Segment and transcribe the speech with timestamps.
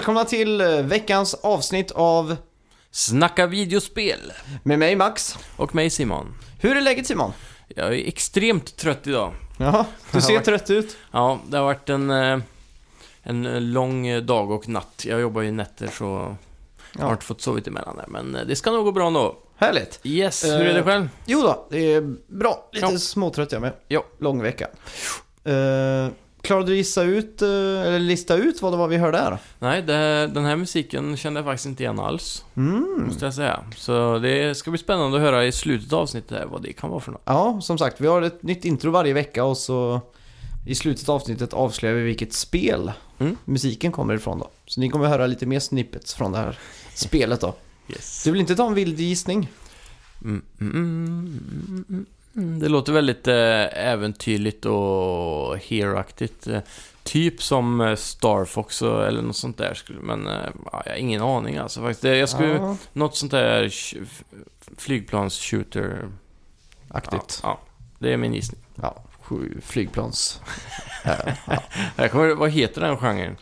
[0.00, 2.36] Eh, välkomna till eh, veckans avsnitt av
[2.90, 4.32] Snacka videospel!
[4.62, 5.38] med mig Max.
[5.56, 6.34] Och mig Simon.
[6.60, 7.32] Hur är läget Simon?
[7.68, 9.34] Jag är extremt trött idag.
[9.58, 10.96] Ja, du ser trött ut.
[11.12, 12.38] Ja, det har varit en, eh,
[13.22, 15.04] en lång eh, dag och natt.
[15.08, 16.36] Jag jobbar ju nätter så
[16.98, 18.06] jag har inte fått sovit emellan där.
[18.08, 19.36] Men eh, det ska nog gå bra ändå.
[19.56, 20.00] Härligt.
[20.02, 21.08] Yes, Eh, hur är det själv?
[21.26, 22.68] Jo då, det är bra.
[22.72, 22.98] Lite Ja.
[22.98, 23.72] småtrött jag med.
[23.88, 24.04] Ja.
[24.18, 24.68] Lång vecka.
[25.48, 26.08] Uh,
[26.42, 29.38] klarade du gissa ut, eh, eller lista ut vad det var vi hörde här?
[29.58, 32.44] Nej, det, den här musiken kände jag faktiskt inte igen alls.
[32.56, 33.04] Mm.
[33.06, 33.60] Måste jag säga.
[33.76, 36.90] Så det ska bli spännande att höra i slutet av avsnittet här vad det kan
[36.90, 37.22] vara för något.
[37.24, 40.00] Ja, som sagt, vi har ett nytt intro varje vecka och så
[40.66, 43.36] i slutet av avsnittet avslöjar vi vilket spel Mm.
[43.44, 44.50] musiken kommer ifrån då.
[44.66, 46.58] Så ni kommer höra lite mer snippets från det här
[46.94, 47.54] spelet då.
[47.88, 48.24] Yes.
[48.24, 49.48] Du vill inte ta en vild gissning?
[50.22, 50.42] Mm,
[52.36, 52.58] mm.
[52.58, 56.46] Det låter väldigt eh, äventyrligt och heroaktigt.
[56.46, 56.60] Eh,
[57.02, 59.78] typ som eh, Star Fox eller något sånt där.
[60.02, 60.28] Men
[60.72, 62.04] ja, jag har ingen aning alltså faktiskt.
[62.04, 63.68] Jag skulle, Ja, Något sånt där
[64.76, 66.08] flygplans-shooter.
[66.88, 67.40] Ja, aktigt.
[67.42, 67.60] ja,
[67.98, 68.60] det är min gissning.
[68.74, 69.02] Ja,
[69.62, 70.40] flygplans.
[71.96, 72.08] Ja.
[72.08, 73.36] Kommer, vad heter den genren?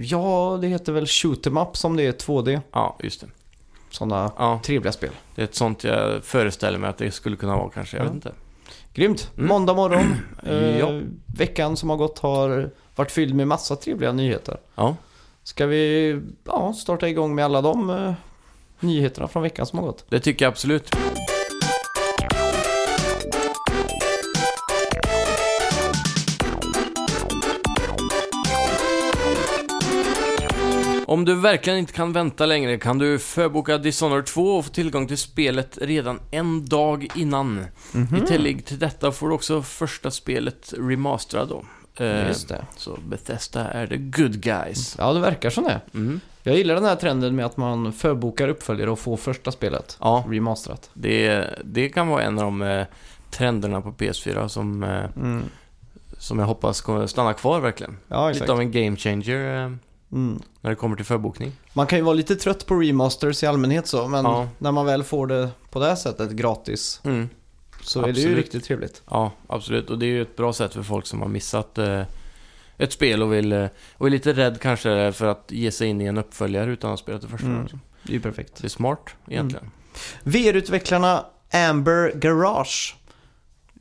[0.00, 2.60] Ja, det heter väl shoot 'em up som det är 2D.
[2.72, 3.26] Ja, just det.
[3.92, 5.10] Sådana Ja, trevliga spel.
[5.34, 7.96] det är ett sånt jag föreställer mig att det skulle kunna vara kanske.
[7.96, 8.08] Jag Ja.
[8.08, 8.32] vet inte.
[8.94, 9.30] Grymt.
[9.36, 9.48] Mm.
[9.48, 10.14] Måndag morgon.
[10.46, 11.00] Eh, Ja.
[11.36, 14.56] Veckan som har gått har varit fylld med massa trevliga nyheter.
[14.74, 14.96] Ja,
[15.44, 18.12] Ska vi ja, starta igång med alla de eh,
[18.80, 20.04] nyheterna från veckan som har gått?
[20.08, 20.90] det tycker jag absolut.
[31.12, 35.06] Om du verkligen inte kan vänta längre kan du förboka Dishonored 2 och få tillgång
[35.06, 37.66] till spelet redan en dag innan.
[37.92, 38.16] Mhm.
[38.16, 41.64] I tillägg till detta får du också första spelet remasterad då.
[42.04, 42.66] Eh, Just det.
[42.76, 44.96] Så Bethesda är the good guys.
[44.98, 45.80] Ja, det verkar som det.
[45.94, 46.20] Mm.
[46.42, 50.24] Jag gillar den här trenden med att man förbokar uppföljare och får första spelet Ja,
[50.28, 50.90] remasterat.
[50.94, 52.86] det, det kan vara en av de eh,
[53.30, 55.42] trenderna på PS4 som, eh, Mm.
[56.18, 57.96] som jag hoppas kommer stanna kvar verkligen.
[58.08, 58.28] Ja.
[58.30, 59.78] Lite av en game changer
[60.12, 60.42] Mm.
[60.60, 61.52] när det kommer till förbokning.
[61.72, 64.48] Man kan ju vara lite trött på remasters i allmänhet så, men Ja.
[64.58, 67.28] när man väl får det på det här sättet gratis Mm.
[67.82, 68.36] så är det ju Absolut.
[68.38, 69.02] riktigt trevligt.
[69.10, 69.90] Ja, absolut.
[69.90, 72.02] Och det är ju ett bra sätt för folk som har missat eh,
[72.78, 76.00] ett spel och vill eh, och är lite rädd kanske för att ge sig in
[76.00, 77.46] i en uppföljare utan att ha spelat det första.
[77.46, 77.64] Mm.
[77.64, 77.78] också.
[78.02, 78.56] Det är ju perfekt.
[78.60, 79.70] Det är smart egentligen.
[80.22, 81.24] VR-utvecklarna
[81.70, 82.96] Amber Garage.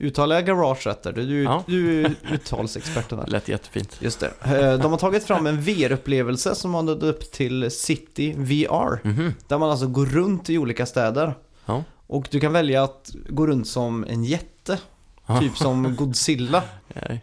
[0.01, 1.12] Uttalar jag Garage rätt där?
[1.13, 1.63] Du, Ja.
[1.67, 3.28] du är uttalsexperten där.
[3.31, 3.97] lät jättefint.
[4.00, 4.31] Just det.
[4.45, 9.07] Eh, De har tagit fram en VR-upplevelse som man döpt till City VR.
[9.07, 9.34] Mhm.
[9.47, 11.34] Där man alltså går runt i olika städer.
[11.66, 11.84] Ja.
[12.07, 14.79] Och du kan välja att gå runt som en jätte.
[15.25, 15.39] Ja.
[15.39, 16.63] Typ som Godzilla.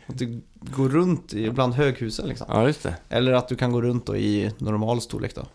[0.06, 2.72] Att du går runt i- bland höghusen liksom.
[3.08, 5.46] Eller att du kan gå runt i normal storlek då.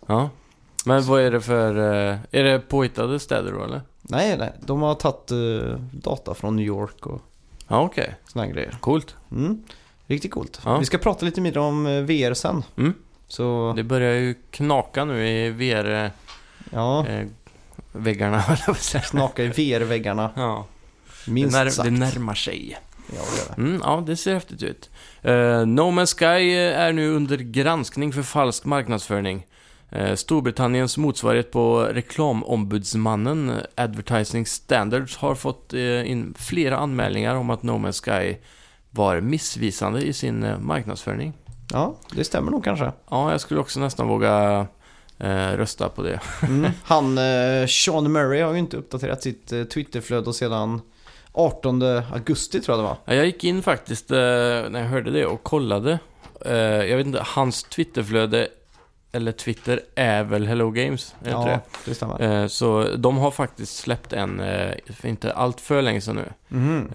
[0.85, 1.77] Men vad är det för...
[1.77, 3.81] eh, Är det påhittade städer då eller?
[4.01, 4.53] Nej, nej.
[4.65, 7.21] De har tagit eh, data från New York och
[7.67, 8.15] Ja, okej.
[8.27, 8.77] såna här grejer.
[8.79, 9.15] Coolt.
[9.31, 9.63] Mm.
[10.07, 10.61] Riktigt coolt.
[10.65, 10.77] Ja.
[10.77, 12.63] Vi ska prata lite mer om eh, VR sen.
[12.77, 12.93] Mm.
[13.27, 16.11] Så, Det börjar ju knaka nu i VR-väggarna,
[16.71, 17.07] ja.
[17.07, 17.27] eh,
[17.91, 19.01] väggarna, höll jag på att säga.
[19.03, 20.29] Knaka i VR-väggarna.
[20.35, 20.65] Ja,
[21.25, 21.85] det, Minst när, sagt.
[21.85, 22.77] det närmar sig.
[23.15, 23.61] Ja, det gör det.
[23.61, 24.89] Mm, ja, det ser häftigt ut.
[25.25, 25.31] Uh,
[25.65, 29.45] no Man's Sky eh, är nu under granskning för falsk marknadsföring.
[29.95, 37.49] Eh, Storbritanniens motsvarighet på reklamombudsmannen eh, Advertising Standards har fått eh, in flera anmälningar om
[37.49, 38.35] att No Man's Sky
[38.89, 41.33] var missvisande i sin marknadsföring.
[41.71, 42.91] Ja, det stämmer nog kanske.
[43.09, 44.67] Ja, jag skulle också nästan våga
[45.17, 46.19] eh, rösta på det.
[46.43, 46.71] Mm.
[46.83, 50.81] Han, eh, Sean Murray har ju inte uppdaterat sitt eh, Twitterflöde sedan
[51.31, 51.81] 18
[52.13, 52.97] augusti tror jag det var.
[53.05, 55.99] Ja, Jag gick in faktiskt eh, när jag hörde det och kollade.
[56.89, 58.47] Jag vet inte, hans Twitterflöde
[59.15, 61.15] eller Twitter är väl Hello Games?
[61.23, 61.59] Är Ja, det?
[61.85, 62.41] det stämmer.
[62.43, 66.25] Eh, så de har faktiskt släppt en, eh, för inte allt för länge sedan nu.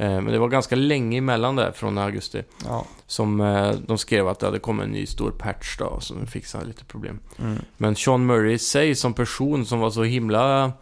[0.01, 2.43] Eh, men det var ganska länge emellan där, från augusti.
[2.65, 2.87] Ja.
[3.07, 3.39] Som
[3.87, 7.19] de skrev att det hade kommit en ny stor patch då, som fixade lite problem.
[7.39, 7.59] Mm.
[7.77, 10.73] Men Sean Murray i sig som person som var så himla...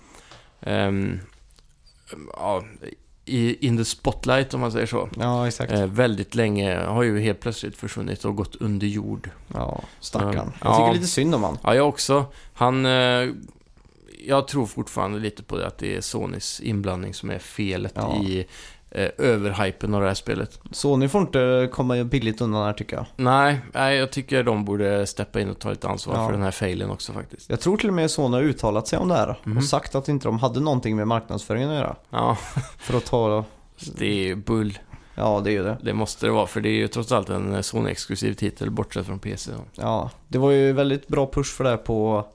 [0.60, 1.20] ehm,
[2.32, 2.64] ja,
[3.26, 5.08] i, in the spotlight om man säger så.
[5.20, 5.72] ja, exakt.
[5.72, 9.30] Eh, väldigt länge har ju helt plötsligt försvunnit och gått under jord.
[9.54, 10.34] Ja, stackarn.
[10.36, 10.42] Ja.
[10.62, 10.92] Jag tycker Ja.
[10.92, 11.58] lite synd om han.
[11.62, 12.24] Ja, jag också.
[12.52, 12.86] Han...
[12.86, 13.28] Eh,
[14.28, 18.16] jag tror fortfarande lite på det att det är Sonys inblandning som är felet Ja.
[18.22, 18.46] i
[18.96, 20.60] eh, överhypen av det här spelet.
[20.70, 23.06] Sony får inte komma billigt undan här tycker jag.
[23.16, 26.26] Nej, nej, jag tycker de borde steppa in och ta lite ansvar Ja.
[26.26, 27.50] för den här failen också faktiskt.
[27.50, 29.56] Jag tror till och med Sony har uttalat sig om det här Mhm.
[29.56, 31.96] och sagt att inte de hade någonting med marknadsföringen att göra.
[32.10, 32.36] Ja,
[32.78, 33.44] För att ta...
[33.98, 34.78] det är bull.
[35.14, 35.76] Ja, det är ju det.
[35.82, 39.06] Det måste det vara, för det är ju trots allt en eh, Sony-exklusiv titel bortsett
[39.06, 39.50] från PC.
[39.52, 39.58] då.
[39.74, 42.26] Ja, det var ju väldigt bra push för det här på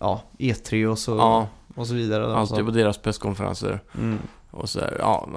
[0.00, 2.36] ja, E3 och så, Ja, och så vidare.
[2.36, 4.18] alltid på deras presskonferenser Mm.
[4.56, 4.80] Och så.
[4.98, 5.28] Ja,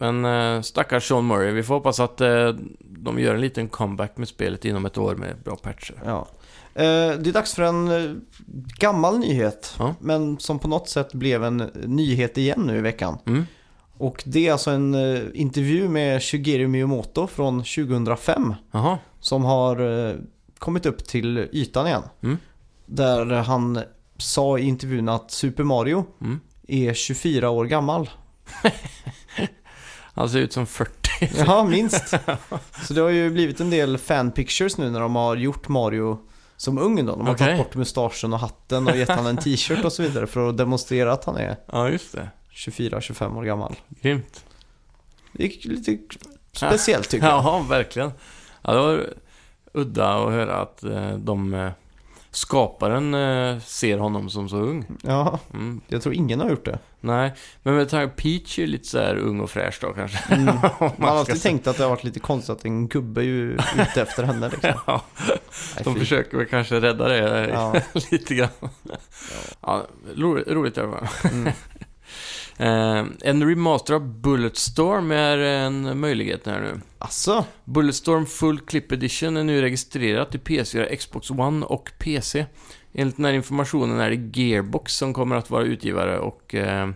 [0.00, 1.52] men eh, stackars Sean Murray.
[1.52, 2.48] Vi får hoppas att eh,
[2.78, 6.02] de gör en liten comeback med spelet inom ett år med bra patcher.
[6.04, 6.28] Ja.
[6.74, 6.82] Eh,
[7.18, 8.20] det är dags för en
[8.78, 9.94] gammal nyhet, Ja.
[10.00, 11.56] men som på något sätt blev en
[11.86, 13.18] nyhet igen nu i veckan.
[13.26, 13.46] Mm.
[13.98, 14.94] Och det är alltså en
[15.34, 20.16] intervju med Shigeru Miyamoto från 2005 Jaha, som har
[20.58, 22.02] kommit upp till ytan igen.
[22.22, 22.36] Mm.
[22.86, 23.80] Där han
[24.16, 26.40] sa i intervjun att Super Mario mm.
[26.68, 28.10] är 24 år gammal.
[30.14, 30.92] han ser ut som 40.
[31.46, 32.14] Ja, minst.
[32.82, 36.18] Så det har ju blivit en del fanpictures nu när de har gjort Mario
[36.56, 37.16] som ung då.
[37.16, 37.46] De har Okej.
[37.46, 40.56] tagit bort mustaschen och hatten och gett han en t-shirt och så vidare för att
[40.56, 42.28] demonstrera att han är Ja, just det.
[42.52, 43.76] 24-25 år gammal.
[43.88, 44.44] Grymt.
[45.32, 45.98] Det är lite
[46.52, 47.34] speciellt tycker jag.
[47.44, 48.12] Ja, verkligen.
[48.62, 49.06] Ja, det var
[49.72, 51.70] udda att höra att eh, de eh,
[52.30, 54.84] skaparen eh, ser honom som så ung.
[55.02, 55.80] Ja, Mm.
[55.88, 56.78] jag tror ingen har gjort det.
[57.00, 57.32] Nej,
[57.62, 60.34] men med tanke Peach är lite så här ung och fräsch då kanske.
[60.34, 60.44] Mm.
[60.78, 63.52] Man har alltid tänkt att det har varit lite konstigt att en gubbe är ju
[63.52, 64.72] ute efter henne liksom.
[64.86, 66.00] Ja, Nej, de fy.
[66.00, 67.74] försöker väl kanske rädda det Ja.
[68.10, 68.48] lite grann.
[69.60, 69.82] Ja,
[70.16, 71.30] roligt, roligt i alla fall.
[71.32, 71.52] Mm.
[72.60, 76.80] Eh, en remaster av Bulletstorm är en möjlighet här nu.
[76.98, 82.46] Alltså, Bulletstorm Full Clip Edition är nu registrerat i PS4, Xbox One och PC.
[82.92, 86.54] Enligt den här informationen är det Gearbox som kommer att vara utgivare och...
[86.54, 86.88] Eh,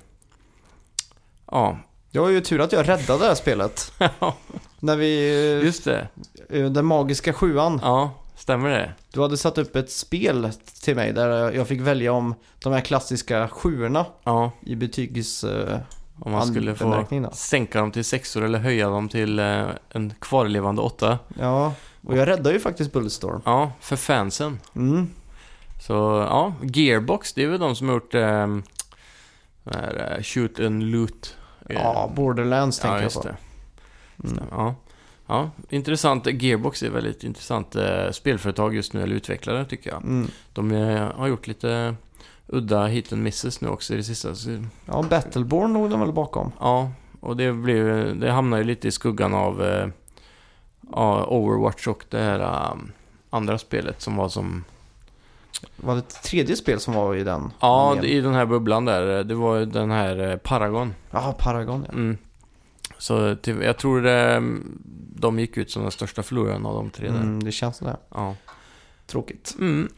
[1.50, 1.78] ja,
[2.10, 3.92] det var ju tur att jag räddade det här spelet.
[4.80, 6.08] När vi, just det.
[6.50, 8.10] eh, den magiska sjuan, Ja,
[8.44, 8.92] stämmer det?
[9.12, 10.50] du hade satt upp ett spel
[10.82, 15.44] till mig där jag fick välja om de här klassiska sjuorna Ja, i betygs...
[15.44, 15.78] eh,
[16.20, 20.82] om man skulle få sänka dem till sexor eller höja dem till eh, en kvarlevande
[20.82, 21.18] åtta.
[21.40, 21.74] Ja,
[22.06, 23.42] och jag räddade ju faktiskt Bulletstorm.
[23.44, 24.60] Ja, för fansen.
[24.76, 25.10] Mm.
[25.80, 25.92] Så
[26.30, 28.20] ja, Gearbox, det är väl de som har gjort eh,
[29.64, 31.36] här, eh, Shoot and Loot.
[31.68, 33.28] Ja, Borderlands tänker ja, jag just på.
[33.28, 33.36] det.
[34.24, 34.44] Mm.
[34.50, 34.74] Ja.
[35.26, 36.26] Ja, intressant.
[36.26, 40.02] Gearbox är väldigt intressant eh, spelföretag just nu, eller utvecklare tycker jag.
[40.02, 40.30] Mm.
[40.52, 41.94] De eh, har gjort lite
[42.46, 44.34] udda hit and misses nu också i det sista.
[44.86, 46.52] Ja, Battleborn låg de väl bakom.
[46.60, 46.90] ja,
[47.20, 49.88] och det, blev, det hamnar ju lite i skuggan av eh,
[50.92, 52.92] ja, Overwatch och det här um,
[53.30, 54.64] andra spelet som var som...
[55.76, 57.52] Var det ett tredje spel som var i den?
[57.60, 59.24] Ja, i den här bubblan där.
[59.24, 60.94] Det var ju den här eh, Paragon.
[61.10, 61.92] Ja, Paragon ja.
[61.92, 62.18] Mm.
[62.98, 64.42] Så jag tror det,
[65.16, 67.16] de gick ut som den största förloraren av de tre där.
[67.20, 67.96] Mm, det känns sådär.
[68.14, 68.36] Ja.
[69.06, 69.54] Tråkigt.
[69.58, 69.88] Mm.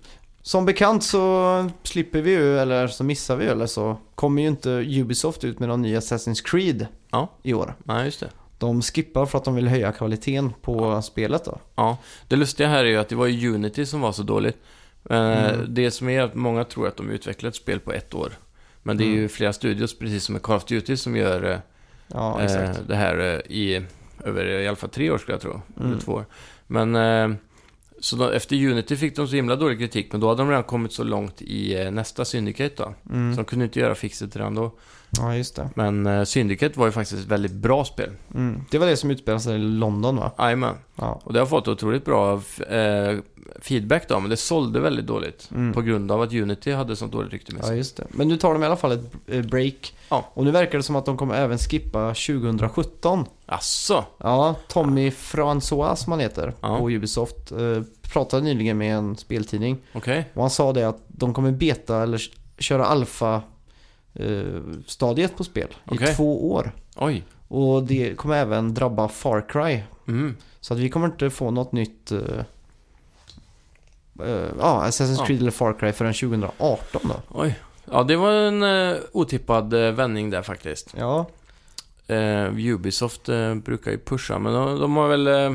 [0.42, 4.48] Som bekant så slipper vi ju, eller så missar vi ju, eller så kommer ju
[4.48, 7.32] inte Ubisoft ut med någon ny Assassin's Creed Ja.
[7.42, 7.74] i år.
[7.84, 8.30] Nej, just det.
[8.58, 11.58] De skippar för att de vill höja kvaliteten på spelet då.
[11.74, 11.98] Ja.
[12.28, 14.56] Det lustiga här är ju att det var ju Unity som var så dåligt.
[15.10, 15.16] Eh,
[15.54, 15.74] Mm.
[15.74, 18.32] Det som är att många tror att de utvecklar ett spel på ett år.
[18.82, 19.18] Men det är Mm.
[19.18, 21.58] ju flera studios, precis som med Call of Duty, som gör eh,
[22.08, 22.88] Ja, eh, exakt.
[22.88, 23.82] det här eh, i
[24.24, 25.60] över i alla fall tre år skulle jag tro.
[25.76, 25.98] Eller Mm.
[25.98, 26.24] två år.
[26.66, 27.36] Men eh,
[28.00, 30.64] så då, efter Unity fick de så himla dålig kritik, men då hade de redan
[30.64, 32.94] kommit så långt i nästa Syndicate då.
[33.08, 33.36] Så Mm.
[33.36, 34.72] de kunde inte göra fixet redan då.
[35.20, 35.70] Ja, just det.
[35.74, 38.10] Men eh, Syndicate var ju faktiskt ett väldigt bra spel.
[38.34, 38.60] Mm.
[38.70, 40.30] Det var det som utspelade sig i London va?
[40.38, 40.74] Jajamän.
[40.96, 41.20] Ja.
[41.24, 42.32] Och det har fått otroligt bra
[42.68, 43.18] eh,
[43.60, 45.48] feedback då, men det sålde väldigt dåligt.
[45.54, 45.72] Mm.
[45.72, 47.76] På grund av att Unity hade sånt dåligt rykte med Ja, sig.
[47.76, 48.06] just det.
[48.10, 49.94] Men nu tar de i alla fall ett eh, break.
[50.08, 50.24] Ja.
[50.34, 53.24] Och nu verkar det som att de kommer även skippa 2017.
[53.46, 54.04] Asså?
[54.18, 56.78] Ja, Tommy François som han heter Ja.
[56.78, 57.82] på Ubisoft eh,
[58.12, 59.78] pratade nyligen med en speltidning.
[59.92, 60.30] Okej.
[60.34, 62.20] Och han sa det att de kommer beta eller
[62.58, 63.42] köra alfa
[64.86, 66.10] stadiet på spel Okej.
[66.10, 66.72] i två år.
[66.96, 67.24] Oj.
[67.48, 69.82] Och det kommer även drabba Far Cry.
[70.08, 70.36] Mm.
[70.60, 72.18] Så att vi kommer inte få något nytt eh,
[74.22, 75.26] eh, ja, Assassin's Ja.
[75.26, 77.14] Creed eller Far Cry förrän 2018 då.
[77.28, 77.58] Oj.
[77.90, 80.94] Ja, det var en eh, otippad eh, vändning där faktiskt.
[80.98, 81.26] Ja,
[82.08, 85.54] Eh, Ubisoft eh, brukar ju pusha, men de, de har väl eh,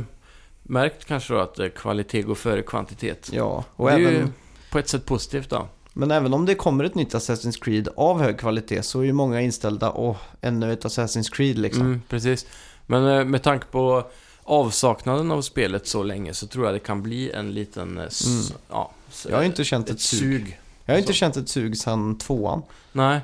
[0.63, 3.29] märkt kanske då att eh, kvalitet går före kvantitet.
[3.33, 3.63] ja.
[3.75, 4.27] Och det är även, ju
[4.71, 5.67] på ett sätt positivt då.
[5.93, 9.13] Men även om det kommer ett nytt Assassin's Creed av hög kvalitet så är ju
[9.13, 11.81] många inställda åh, ännu ett Assassin's Creed liksom.
[11.81, 12.45] Mm, precis.
[12.85, 14.03] Men eh, med tanke på
[14.43, 17.97] avsaknaden av spelet så länge så tror jag det kan bli en liten...
[17.97, 18.43] eh, Mm.
[18.69, 18.91] Ja,
[19.29, 20.19] Jag har inte känt ett, ett sug.
[20.19, 20.59] sug.
[20.85, 21.17] Jag har inte Så.
[21.17, 22.61] känt ett sug sedan tvåan.
[22.91, 23.19] Nej,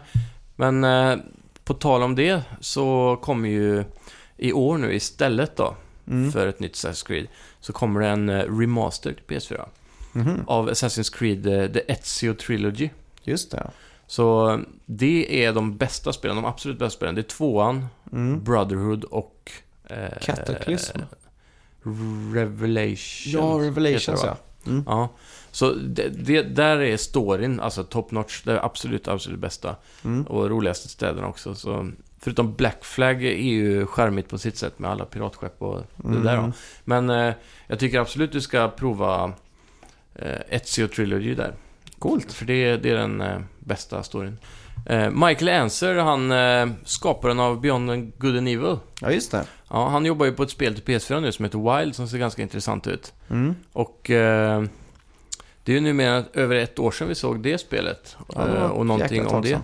[0.55, 1.15] men eh,
[1.63, 3.83] på tal om det så kommer ju
[4.37, 5.75] i år nu istället då
[6.09, 6.31] Mm.
[6.31, 7.27] för ett nytt Assassin's Creed
[7.59, 9.65] så kommer det en remaster till PS4
[10.17, 10.43] Mhm.
[10.47, 12.89] av Assassin's Creed eh, The Ezio Trilogy.
[13.23, 13.71] Just det.
[14.07, 17.15] Så det är de bästa spelen, de absolut bästa spelen.
[17.15, 18.43] Det är tvåan, Mm.
[18.43, 19.51] Brotherhood och
[19.89, 20.97] Eh, Cataclysm.
[22.33, 23.33] Revelation.
[23.33, 24.37] Ja, Revelations va?
[24.63, 24.71] ja.
[24.71, 24.83] Mm.
[24.87, 25.09] Ja,
[25.51, 29.75] så det, det, där är storyn, alltså top notch, det är absolut, absolut bästa.
[30.05, 30.23] Mm.
[30.23, 31.55] Och roligaste städerna också.
[31.55, 36.23] Så, förutom Black Flag är ju charmigt på sitt sätt med alla piratskepp och det
[36.23, 36.33] där.
[36.37, 36.45] Mm.
[36.45, 36.51] Då.
[36.83, 37.33] Men eh,
[37.67, 39.33] jag tycker absolut du ska prova
[40.49, 41.53] Ezio Trilogy där.
[41.99, 42.33] Coolt.
[42.33, 44.37] För det, det är den eh, bästa storyn.
[44.85, 48.77] Eh, Michael Anser, han eh, skaparen av Beyond Good and Evil.
[49.01, 49.45] Ja, just det.
[49.69, 52.17] Ja, han jobbar ju på ett spel till PS4 nu som heter Wild som ser
[52.17, 53.13] ganska intressant ut.
[53.29, 53.55] Mm.
[53.73, 54.63] Och eh,
[55.63, 58.17] det är ju numera över ett år sedan vi såg det spelet.
[58.35, 59.59] Ja, det eh, och någonting om det.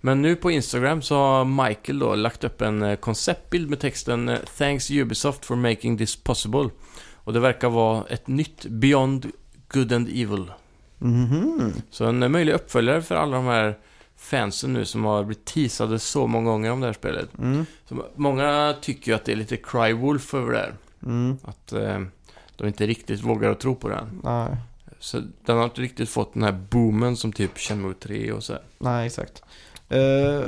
[0.00, 4.28] Men nu på Instagram så har Michael då lagt upp en eh, konceptbild med texten
[4.28, 6.70] eh, “Thanks Ubisoft for making this possible”.
[7.14, 9.30] Och det verkar vara ett nytt Beyond
[9.68, 10.52] Good and Evil.
[10.98, 11.72] Mhm.
[11.90, 13.78] Så en möjlig uppföljare för alla de här
[14.16, 17.28] fansen nu som har blivit teasade så många gånger om det här spelet.
[17.38, 17.66] Mm.
[17.88, 20.74] Så många tycker ju att det är lite Cry Wolf över det här.
[21.02, 21.36] Mm.
[21.44, 22.00] Att eh,
[22.56, 24.20] de inte riktigt vågar att tro på den.
[24.24, 24.56] Nej.
[24.98, 28.52] Så den har inte riktigt fått den här boomen som typ Shenmue 3 och så
[28.52, 28.62] här.
[28.78, 29.42] Nej, exakt.
[29.88, 30.44] Eh,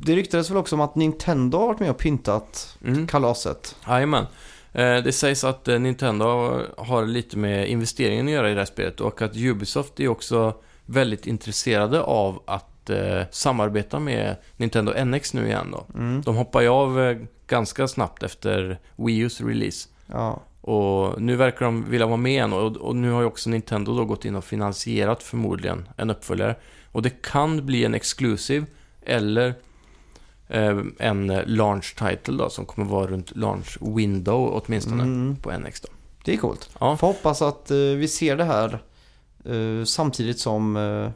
[0.00, 3.06] det ryktades väl också om att Nintendo har varit med och pyntat Mm.
[3.06, 3.76] kalaset.
[3.88, 4.26] Jajamän.
[4.76, 8.64] Eh, Det sägs att eh, Nintendo har lite med investeringen att göra i det här
[8.66, 10.54] spelet och att Ubisoft är också
[10.86, 15.86] väldigt intresserade av att eh, samarbeta med Nintendo NX nu igen då.
[15.98, 16.22] Mm.
[16.22, 17.16] De hoppar ju av
[17.46, 19.88] ganska snabbt efter Wii U's release.
[20.06, 20.42] Ja.
[20.60, 23.96] Och nu verkar de vilja vara med igen och, och nu har ju också Nintendo
[23.96, 26.54] då gått in och finansierat förmodligen en uppföljare.
[26.92, 28.66] Och det kan bli en exclusive
[29.02, 29.54] eller
[30.98, 35.36] en launch title då som kommer vara runt launch window åtminstone Mm.
[35.36, 35.88] på NX då.
[36.24, 36.70] Det är coolt.
[36.80, 38.78] Ja, Får hoppas att eh, vi ser det här
[39.44, 41.10] eh, samtidigt som uh,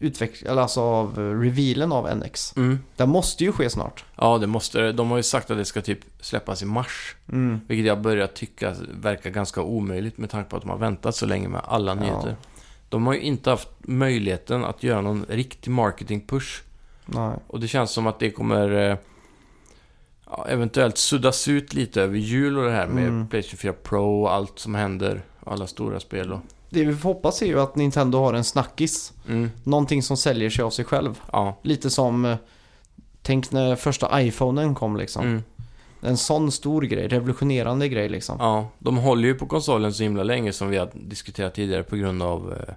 [0.00, 2.56] utveck- eller alltså av uh, revealen av NX.
[2.56, 2.78] mm.
[2.96, 4.04] Det måste ju ske snart.
[4.16, 4.92] ja det måste.
[4.92, 7.16] De har ju sagt att det ska typ släppas i mars.
[7.32, 7.60] Mm.
[7.68, 11.26] Vilket jag börjar tycka verkar ganska omöjligt med tanke på att de har väntat så
[11.26, 12.00] länge med alla Ja.
[12.00, 12.36] nyheter.
[12.88, 16.62] De har ju inte haft möjligheten att göra någon riktig marketing push.
[17.06, 17.36] Nej.
[17.46, 18.96] Och det känns som att det kommer eh,
[20.26, 23.28] ja, eventuellt suddas ut lite över jul och det här med Mm.
[23.28, 25.22] Playstation 4 Pro och allt som händer.
[25.44, 26.40] Alla stora spel och...
[26.70, 29.12] Det vi får hoppas är ju att Nintendo har en snackis.
[29.28, 31.20] Mm, Någonting som säljer sig av sig själv.
[31.32, 31.58] ja.
[31.62, 32.36] Lite som, eh,
[33.22, 35.24] tänk när första iPhonen kom liksom.
[35.26, 35.42] Mm,
[36.00, 38.36] En sån stor grej, revolutionerande grej liksom.
[38.40, 38.68] ja.
[38.78, 42.22] De håller ju på konsolen så himla länge som vi har diskuterat tidigare på grund
[42.22, 42.74] av eh,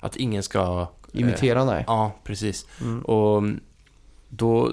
[0.00, 0.86] att ingen ska...
[1.12, 1.84] eh, Imitera, nej.
[1.86, 2.66] Ja, precis.
[2.80, 3.02] Mm.
[3.02, 3.42] Och
[4.36, 4.72] då,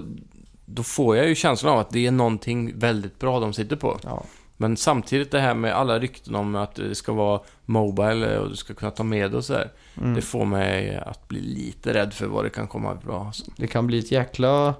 [0.65, 3.99] då får jag ju känslan av att det är någonting väldigt bra de sitter på.
[4.03, 4.23] Ja.
[4.57, 8.55] Men samtidigt det här med alla rykten om att det ska vara Mobile och du
[8.55, 9.71] ska kunna ta med och så här.
[9.97, 10.13] Mm.
[10.13, 13.25] Det får mig att bli lite rädd för vad det kan komma bra.
[13.25, 13.51] alltså.
[13.57, 14.73] Det kan bli ett jäkla...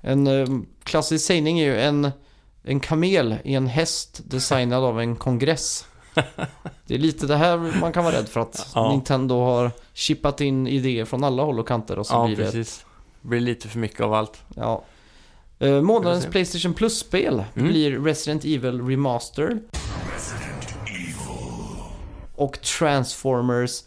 [0.00, 0.46] En eh,
[0.84, 2.10] klassisk sägning är ju en,
[2.62, 5.86] en kamel i en häst designad av en kongress.
[6.86, 8.90] Det är lite det här man kan vara rädd för att Ja.
[8.90, 12.42] Nintendo har chippat in idéer från alla håll och kanter och så Ja, blir det...
[12.44, 12.78] precis.
[12.78, 12.84] Det
[13.26, 14.42] blir lite för mycket av allt.
[14.56, 14.84] Ja.
[15.58, 16.26] Eh, månadens.
[16.26, 17.68] Playstation Plus-spel Mm.
[17.68, 19.58] blir Resident Evil Remaster.
[22.34, 23.82] Och Transformers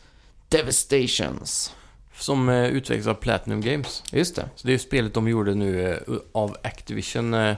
[0.49, 1.73] Devastations.
[2.19, 4.03] Som eh, utvecklas av Platinum Games.
[4.11, 4.49] Just det.
[4.55, 5.97] Så det är spelet de gjorde nu eh,
[6.31, 7.33] av Activision.
[7.33, 7.55] Eh, eh,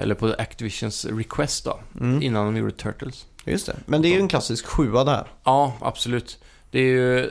[0.00, 1.80] eller på Activisions request då.
[2.00, 2.22] Mm.
[2.22, 3.26] Innan de gjorde Turtles.
[3.44, 3.76] Just det.
[3.86, 5.26] Men det är ju en klassisk sjua där.
[5.44, 6.38] Ja, absolut.
[6.70, 7.30] Det är ju...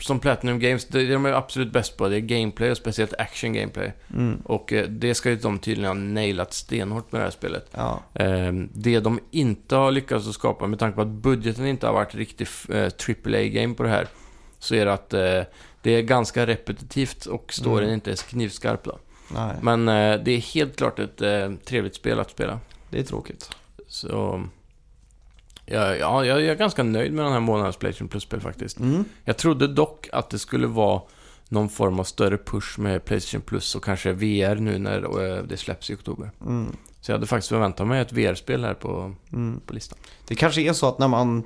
[0.00, 3.52] Som Platinum Games, det, de är absolut bäst på det är gameplay och speciellt action
[3.52, 3.92] gameplay.
[4.14, 4.40] Mm.
[4.44, 7.70] Och eh, det ska ju de tydligen ha nailat stenhårt med det här spelet.
[7.72, 8.02] Ja.
[8.14, 11.94] Eh, det de inte har lyckats att skapa, med tanke på att budgeten inte har
[11.94, 14.06] varit riktigt eh, AAA-game på det här,
[14.58, 15.42] så är det att eh,
[15.82, 17.94] det är ganska repetitivt och storyn Mm.
[17.94, 18.98] inte är knivskarp då.
[19.34, 19.86] Nej, Men
[20.24, 21.18] det är helt klart ett
[21.64, 22.60] trevligt spel att spela.
[22.90, 23.50] det är tråkigt.
[23.88, 24.44] Så...
[25.66, 28.78] Ja, ja, jag är ganska nöjd med den här månadens Playstation Plus-spel faktiskt.
[28.78, 29.04] Mm.
[29.24, 31.00] Jag trodde dock att det skulle vara
[31.48, 35.02] någon form av större push med Playstation Plus och kanske VR nu när
[35.36, 36.30] eh, det släpps i oktober.
[36.40, 36.76] Mm.
[37.00, 39.60] Så jag hade faktiskt förväntat mig ett VR-spel här på, Mm.
[39.66, 39.98] på listan.
[40.28, 41.42] Det kanske är så att när man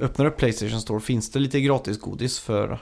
[0.00, 2.78] öppnar upp Playstation Store finns det lite gratis godis för,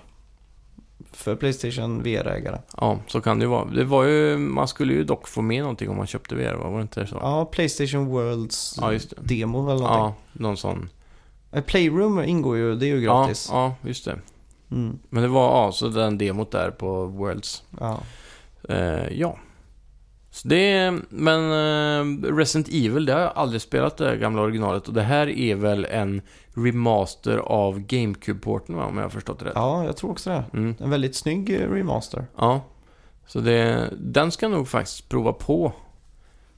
[1.12, 2.58] för Playstation VR-ägare.
[2.76, 3.64] Ja, så kan det ju vara.
[3.64, 6.68] Det var ju, man skulle ju dock få med någonting om man köpte VR, va?
[6.68, 7.18] var det inte så?
[7.20, 9.98] Ja, Playstation Worlds Ja, demo eller någonting.
[9.98, 10.88] Ja, någon sån.
[11.52, 13.48] Eh, Playroom ingår ju, det är ju gratis.
[13.50, 14.18] Ja, ja, just det.
[14.70, 14.98] Mm.
[15.08, 17.62] Men det var ja, så den demot där på Worlds.
[17.80, 18.00] ja.
[18.68, 19.38] Eh, ja.
[20.30, 24.88] Så det, men eh, Resident Evil, det har jag aldrig spelat det gamla originalet.
[24.88, 26.22] Och det här är väl en
[26.54, 29.52] remaster av GameCube-porten om jag har förstått det rätt?
[29.54, 30.44] ja, jag tror också det.
[30.52, 30.74] Mm.
[30.80, 32.26] En väldigt snygg eh, remaster.
[32.36, 32.60] Ja.
[33.26, 35.72] Så det, den ska jag nog faktiskt prova på.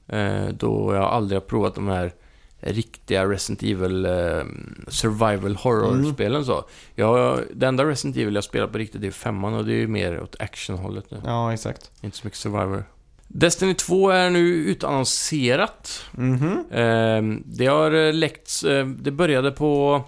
[0.07, 2.13] Eh, då jag aldrig har provat de här
[2.59, 4.43] riktiga Resident Evil eh,
[4.87, 6.63] survival horror-spelen så.
[6.95, 9.87] Jag, det enda Resident Evil jag spelar på riktigt är femman och det är ju
[9.87, 11.21] mer åt action-hållet nu.
[11.25, 11.91] Ja, exakt.
[12.01, 12.83] Inte så mycket survivor.
[13.27, 16.05] Destiny 2 är nu utannonserat.
[16.11, 16.65] Mhm.
[16.71, 20.03] Eh, det har eh, läckts, eh, det började på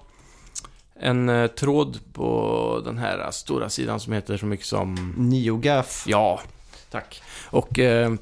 [1.00, 5.14] en eh, tråd på den här stora sidan som heter så mycket som...
[5.18, 6.04] NeoGaf.
[6.08, 6.42] Ja,
[6.92, 7.22] tack.
[7.50, 8.14] Och eh,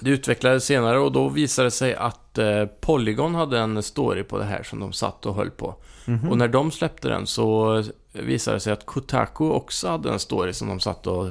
[0.00, 4.38] det utvecklades senare och då visade det sig att eh, Polygon hade en story på
[4.38, 5.74] det här som de satt och höll på.
[6.06, 6.30] Mhm.
[6.30, 10.52] Och när de släppte den så visade det sig att Kotaku också hade en story
[10.52, 11.28] som de satt och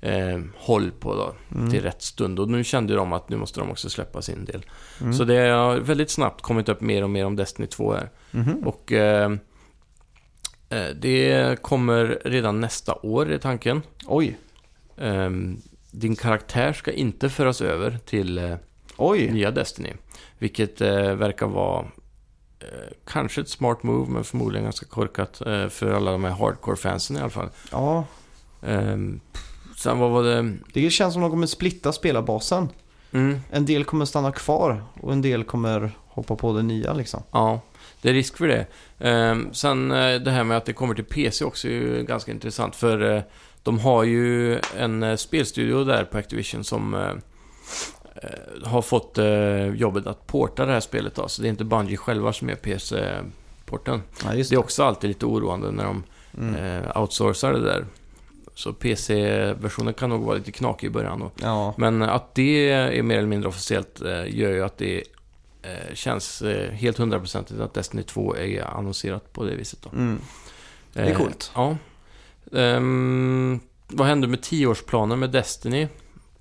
[0.00, 1.70] eh, höll på då Mm.
[1.70, 2.40] till rätt stund.
[2.40, 4.66] Och nu kände de att nu måste de också släppa sin del.
[5.00, 5.12] Mm.
[5.12, 8.10] Så det har väldigt snabbt kommit upp mer och mer om Destiny 2 här.
[8.30, 8.66] Mhm.
[8.66, 9.30] Och eh,
[10.68, 13.82] eh, det kommer redan nästa år i tanken.
[14.06, 14.38] Oj.
[14.98, 15.56] Ehm,
[15.90, 18.54] din karaktär ska inte föras över till eh,
[18.96, 19.30] Oj.
[19.30, 19.92] nya Destiny.
[20.38, 21.80] Vilket eh, verkar vara
[22.60, 27.16] eh, kanske ett smart move, men förmodligen ganska korkat eh, för alla de här hardcore-fansen
[27.16, 27.48] i alla fall.
[27.72, 28.04] Ja.
[29.76, 30.52] Sen vad var det?
[30.72, 32.68] Det känns som att de kommer splitta spelarbasen.
[33.12, 37.22] Mm, En del kommer stanna kvar och en del kommer hoppa på det nya liksom.
[37.30, 37.60] ja,
[38.02, 38.66] det är risk för det.
[38.98, 42.32] Ehm, sen eh, det här med att det kommer till PC också är ju ganska
[42.32, 42.76] intressant.
[42.76, 43.22] För eh,
[43.62, 46.96] de har ju en eh, spelstudio där på Activision som
[48.64, 49.18] har fått
[49.74, 51.14] jobbet att porta det här spelet.
[51.14, 51.28] Då.
[51.28, 54.02] Så det är inte Bungie själva som gör PC-porten.
[54.24, 56.02] Ja, just Det är också alltid lite oroande när de
[56.38, 56.84] Mm.
[56.94, 57.84] outsourcar det där.
[58.58, 61.22] Så PC-versionen kan nog vara lite knakig i början.
[61.22, 61.74] Och, Ja.
[61.78, 65.02] men att det är mer eller mindre officiellt eh, gör ju att det
[65.62, 69.78] eh, känns eh, helt hundraprocentigt att Destiny 2 är annonserat på det viset.
[69.82, 69.90] Då.
[69.98, 70.18] Mm.
[70.92, 71.50] Det är coolt.
[71.54, 71.76] Ja.
[72.52, 75.88] Ehm, vad hände med tioårsplanen med Destiny?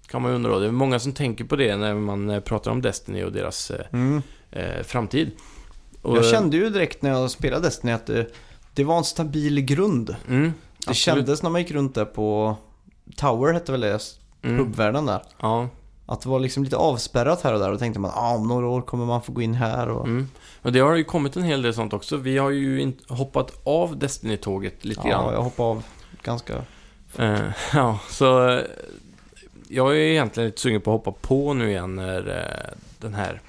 [0.07, 0.59] Kan man ju undra.
[0.59, 4.21] Det är många som tänker på det när man pratar om Destiny och deras Mm.
[4.51, 5.31] eh, framtid.
[6.01, 8.25] Och, Jag kände ju direkt när jag spelade Destiny att det,
[8.73, 10.15] det var en stabil grund.
[10.29, 10.53] Mm,
[10.85, 10.97] Det absolut.
[11.17, 12.55] kändes när man gick runt där på
[13.15, 13.99] Tower hette väl det,
[14.43, 14.71] Mm,
[15.05, 15.21] där.
[15.41, 15.67] ja.
[16.07, 18.67] Att det var liksom lite avspärrat här och där och tänkte man ah, om några
[18.67, 20.05] år kommer man få gå in här och...
[20.05, 20.27] Mm.
[20.61, 22.17] Och det har ju kommit en hel del sånt också.
[22.17, 25.33] Vi har ju hoppat av Destiny-tåget lite Ja, grann.
[25.33, 25.83] jag hoppade av
[26.23, 26.53] ganska...
[27.17, 27.39] Eh,
[27.73, 28.61] ja, så eh,
[29.67, 33.41] jag är egentligen lite sugen på att hoppa på nu igen när eh, den här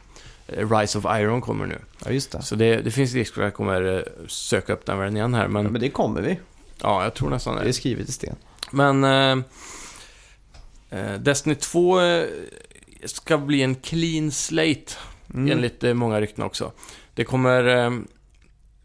[0.47, 1.79] eh, Rise of Iron kommer nu.
[2.05, 2.43] Ja, just det.
[2.43, 5.49] Så det, det finns risk för att jag kommer söka upp den världen igen här,
[5.49, 6.39] men Ja, men det kommer vi.
[6.83, 7.73] Ja, jag tror nästan Det är det.
[7.73, 8.37] skrivet i sten.
[8.71, 9.45] Men eh,
[10.91, 12.25] eh, Destiny 2 eh,
[13.05, 14.93] ska bli en clean slate,
[15.35, 15.53] Mm.
[15.53, 16.73] enligt eh, många rykten också.
[17.15, 17.91] Det kommer eh,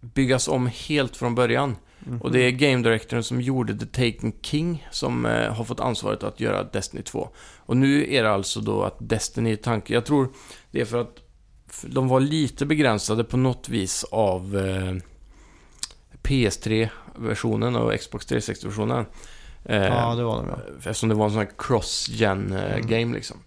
[0.02, 1.76] byggas om helt från början.
[2.00, 2.22] Mhm.
[2.22, 6.24] Och det är game directorn som gjorde The Taken King som eh, har fått ansvaret
[6.24, 7.30] att göra Destiny 2.
[7.58, 10.30] Och nu är det alltså då att Destiny tanke, jag tror
[10.72, 11.18] det är för att
[11.84, 14.96] de var lite begränsade på något vis av eh,
[16.24, 19.06] PS3-versionen och Xbox 360-versionen.
[19.66, 20.60] Eh, Ja, det var det ja.
[20.78, 23.14] Eftersom det var en sån här cross-gen eh, Mm.
[23.14, 23.38] liksom.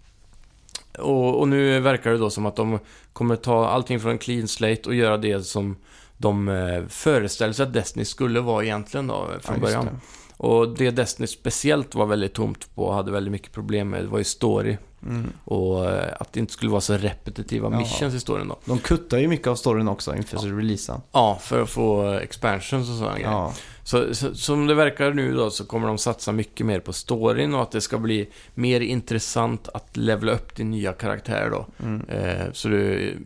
[0.99, 2.79] Och, och nu verkar det då som att de
[3.13, 5.75] kommer ta allting från clean slate och göra det som
[6.17, 9.85] de eh, föreställer sig att Destiny skulle vara egentligen då, Ja, från just början.
[9.85, 9.91] det.
[10.37, 14.07] Och det Destiny speciellt var väldigt tomt på och hade väldigt mycket problem med, det
[14.07, 14.77] var ju story.
[15.05, 15.31] Mm.
[15.43, 17.77] Och eh, att det inte skulle vara så repetitiva Ja.
[17.77, 18.57] missions i storyn då.
[18.65, 21.01] De kuttar ju mycket av storyn också inför releasen.
[21.11, 23.31] Ja, för att få expansions och sådana grejer.
[23.31, 23.53] Ja.
[23.83, 27.53] Så, så som det verkar nu då så kommer de satsa mycket mer på storyn
[27.53, 31.65] och att det ska bli mer intressant att levela upp din nya karaktär då.
[31.85, 32.01] Mm.
[32.09, 33.17] Eh, så du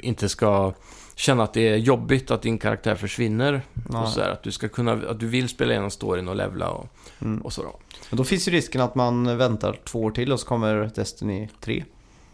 [0.00, 0.72] inte ska
[1.18, 3.62] känna att det är jobbigt att din karaktär försvinner.
[3.88, 6.70] Och så här, att du ska kunna, att du vill spela igenom storyn och levla
[6.70, 6.86] och,
[7.20, 7.40] Mm.
[7.40, 7.78] och så då.
[8.10, 11.48] Men då finns ju risken att man väntar två år till och så kommer Destiny
[11.60, 11.84] 3.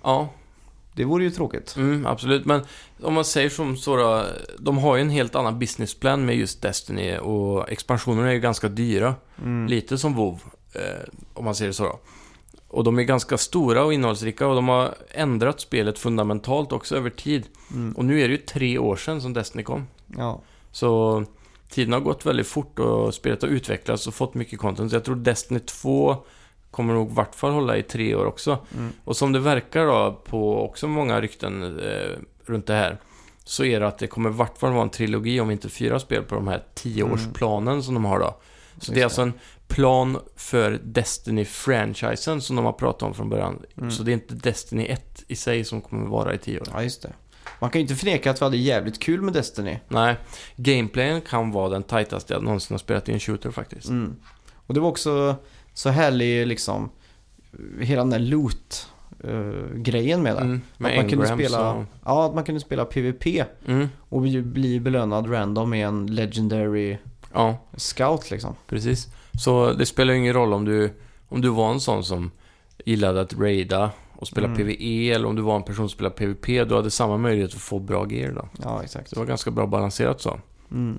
[0.03, 0.29] Ja,
[0.93, 1.75] Det vore ju tråkigt.
[1.77, 2.45] mm, absolut.
[2.45, 2.61] Men
[3.03, 4.25] om man säger som så då,
[4.59, 8.69] de har ju en helt annan businessplan med just Destiny och expansionerna är ju ganska
[8.69, 9.15] dyra.
[9.43, 9.67] Mm.
[9.67, 10.41] Lite som WoW,
[10.73, 10.81] eh,
[11.35, 11.99] om man säger så då.
[12.75, 17.11] Och de är ganska stora och innehållsrika och de har ändrat spelet fundamentalt också över
[17.11, 17.47] tid.
[17.73, 17.93] Mm.
[17.93, 19.87] Och nu är det ju tre år sedan som Destiny kom.
[20.17, 20.41] Ja.
[20.73, 21.25] Så
[21.69, 24.91] tiden har gått väldigt fort och spelet har utvecklats och fått mycket content.
[24.91, 26.17] Så jag tror Destiny 2
[26.71, 28.59] kommer nog i vart fall hålla i tre år också.
[28.77, 28.93] Mm.
[29.05, 32.11] Och som det verkar då på också många rykten eh,
[32.45, 32.99] runt det här.
[33.45, 36.01] Så är det att det kommer i vart fall vara en trilogi om inte fyra
[36.01, 38.27] spel på de här tioårsplanen som de har då.
[38.27, 39.33] Så Just det är alltså en
[39.69, 43.63] plan för Destiny-franchisen som de har pratat om från början.
[43.79, 43.91] Mm.
[43.91, 46.69] Så det är inte Destiny 1 i sig som kommer vara i tio år.
[46.73, 47.13] Ja, just det.
[47.61, 49.79] Man kan ju inte förneka att vi hade jävligt kul med Destiny.
[49.89, 50.17] Nej,
[50.57, 53.89] gameplayen kan vara den tajtaste jag någonsin har spelat i en shooter faktiskt.
[53.89, 54.17] Mm.
[54.67, 55.37] Och det var också
[55.75, 56.91] så härlig liksom,
[57.81, 58.89] hela den där loot
[59.25, 60.41] eh, grejen med det.
[60.41, 61.85] Mm, med att man kunde spela, och...
[62.05, 63.27] ja, att man kunde spela PVP
[63.67, 66.99] Mm, och bli, bli belönad random med en legendary
[67.33, 68.55] ja, scout liksom.
[68.67, 69.09] precis.
[69.39, 70.91] Så det spelar ju ingen roll om du,
[71.29, 72.31] om du var en sån som
[72.85, 74.57] gillade att raida och spela Mm.
[74.59, 76.47] PVE eller om du var en person som spelade PVP.
[76.69, 78.49] Du hade samma möjlighet att få bra gear då.
[78.63, 79.09] Ja, exakt.
[79.09, 80.39] Så det var ganska bra balanserat så.
[80.71, 80.99] Mm.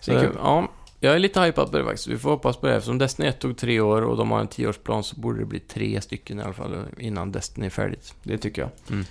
[0.00, 0.36] så Det är kul.
[0.42, 0.68] ja,
[1.00, 2.06] jag är lite hypad på det faktiskt.
[2.08, 2.74] Vi får hoppas på det.
[2.76, 5.58] Eftersom Destiny 1 tog tre år och de har en tioårsplan så borde det bli
[5.60, 8.14] tre stycken i alla fall innan Destiny är färdigt.
[8.22, 8.70] Det tycker jag.
[8.90, 9.04] Mm.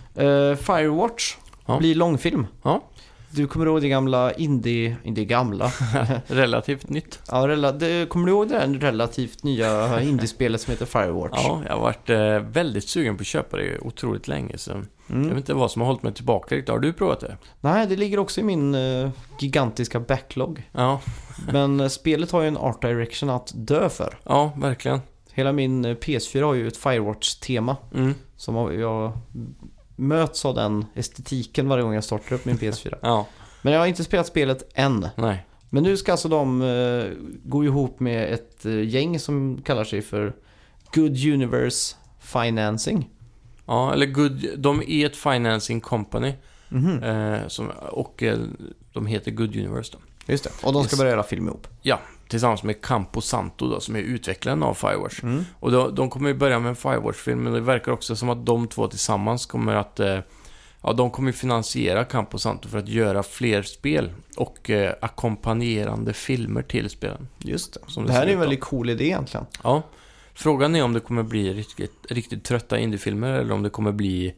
[0.51, 1.77] Eh, Firewatch Ja.
[1.79, 2.47] blir långfilm.
[2.63, 2.83] Ja.
[3.35, 5.71] Du kommer ihåg det gamla indie, inte gamla.
[6.27, 7.19] Relativt nytt.
[7.31, 11.31] ja, rela, det, kommer du ihåg det där relativt nya indiespelet som heter Firewatch?
[11.43, 14.57] Ja, jag har varit eh, väldigt sugen på att köpa det otroligt länge.
[14.57, 15.27] Så jag Mm.
[15.29, 16.69] vet inte vad som har hållit mig tillbaka riktigt.
[16.69, 17.37] Har du provat det?
[17.61, 20.69] Nej, det ligger också i min eh, gigantiska backlog.
[20.71, 21.01] Ja,
[21.51, 24.17] Men eh, spelet har ju en art direction att dö för.
[24.23, 24.99] ja verkligen.
[25.33, 27.77] Hela min eh, PS4 har ju ett Firewatch-tema.
[27.93, 28.13] Mm.
[28.37, 29.11] Som jag
[29.95, 32.97] möts av den estetiken varje gång jag startar upp min PS4.
[33.01, 33.27] Ja,
[33.61, 35.07] Men jag har inte spelat spelet än.
[35.15, 35.45] nej.
[35.69, 37.05] Men nu ska alltså de eh,
[37.43, 40.33] gå ihop med ett eh, gäng som kallar sig för
[40.93, 43.09] Good Universe Financing.
[43.65, 46.33] Ja, eller good, de är ett financing company
[46.69, 47.03] Mhm.
[47.03, 48.37] eh, som, och eh,
[48.93, 49.99] de heter Good Universe då.
[50.31, 50.49] Just det.
[50.67, 50.99] Och de ska Yes.
[50.99, 51.67] börja göra film ihop.
[52.27, 55.23] Tillsammans med Campo Santo då, som är utvecklaren av Firewatch.
[55.23, 55.45] Mm.
[55.59, 58.45] Och då, de kommer ju börja med en Firewatch-film, men det verkar också som att
[58.45, 59.99] de två tillsammans kommer att...
[59.99, 60.19] Eh,
[60.81, 66.61] ja, de kommer finansiera Campo Santo för att göra fler spel och eh, ackompanjerande filmer
[66.61, 67.27] till spelen.
[67.37, 67.79] Just det.
[67.87, 69.45] Som det här är en väldigt cool idé egentligen.
[69.63, 69.83] Ja.
[70.33, 74.35] Frågan är om det kommer bli riktigt, riktigt trötta indiefilmer eller om det kommer bli...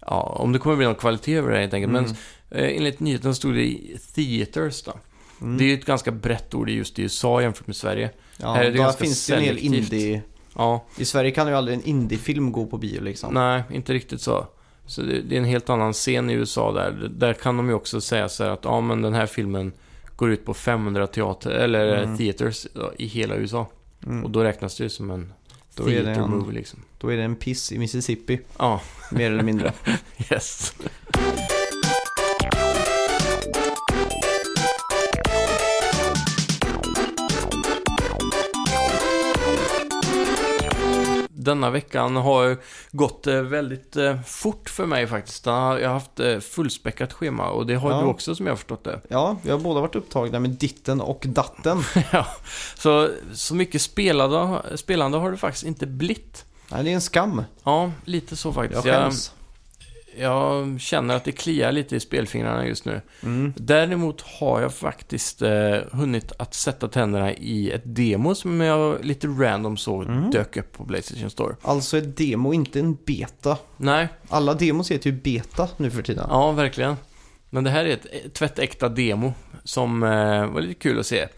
[0.00, 1.90] Ja, om det kommer bli någon kvalitet över det helt enkelt.
[1.90, 2.04] Mm.
[2.50, 4.92] Men eh, enligt nyheten stod det i theaters då.
[5.40, 5.58] Mm.
[5.58, 8.10] Det är ju ett ganska brett ord i just i USA jämfört med Sverige.
[8.36, 10.22] ja, här är det ganska finns det en hel indie...
[10.56, 13.34] Ja, I Sverige kan ju aldrig en indiefilm gå på bio liksom.
[13.34, 14.46] nej, inte riktigt så.
[14.86, 17.08] Så det, det är en helt annan scen i USA där.
[17.16, 19.72] Där kan de ju också säga så här att ja, men den här filmen
[20.16, 22.18] går ut på 500 teater, eller Mm.
[22.18, 22.66] theaters
[22.98, 23.66] i hela USA.
[24.06, 24.24] Mm.
[24.24, 25.32] Och då räknas det ju som en
[25.76, 26.78] Då theater en- movie liksom.
[26.98, 29.72] Då är det en piss i Mississippi, Ja, mer eller mindre.
[30.30, 30.74] yes.
[41.44, 42.56] Denna veckan har
[42.92, 45.46] gått eh, väldigt eh, fort för mig faktiskt.
[45.46, 48.00] Jag har haft eh, fullspäckat schema och det har Ja.
[48.00, 49.00] du också som jag har förstått det.
[49.08, 51.82] Ja, vi har båda varit upptagna med ditten och datten.
[52.12, 52.26] ja.
[52.74, 56.44] Så, så mycket spelade, spelande har det faktiskt inte blivit.
[56.68, 57.42] Nej, det är en skam.
[57.64, 58.84] Ja, lite så faktiskt.
[58.84, 59.32] Jag, skäms.
[59.38, 59.43] jag
[60.78, 63.00] känner att det kliar lite i spelfingrarna just nu.
[63.22, 63.52] Mm.
[63.56, 69.26] Däremot har jag faktiskt eh, hunnit att sätta tänderna i ett demo som jag lite
[69.26, 70.30] random såg Mm.
[70.30, 71.56] dök upp på Playstation Store.
[71.62, 73.56] Alltså ett demo, inte en beta.
[73.76, 76.26] Nej, Alla demos heter ju beta nu för tiden.
[76.28, 76.96] ja verkligen.
[77.50, 79.32] Men det här är ett tvättäkta demo
[79.64, 81.28] som eh, var lite kul att se.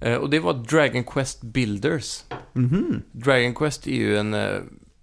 [0.00, 2.22] Eh, och det var Dragon Quest Builders.
[2.52, 3.02] Mhm.
[3.12, 4.56] Dragon Quest är ju en eh,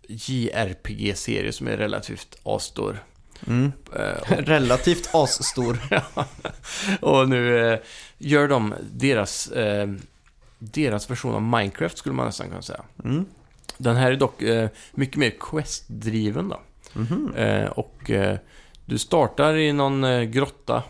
[0.08, 3.04] JRPG-serie som är relativt asstor.
[3.48, 3.72] Mm.
[3.96, 5.78] Eh, Relativt asstor.
[7.02, 7.80] Och nu eh,
[8.18, 9.90] gör de deras, eh,
[10.60, 12.82] deras version av Minecraft skulle man nästan kunna säga.
[13.04, 13.26] Mm.
[13.78, 14.42] Den här är dock
[14.92, 16.60] mycket mer quest-driven då.
[17.40, 18.12] Eh, och
[18.86, 20.84] du startar i någon grotta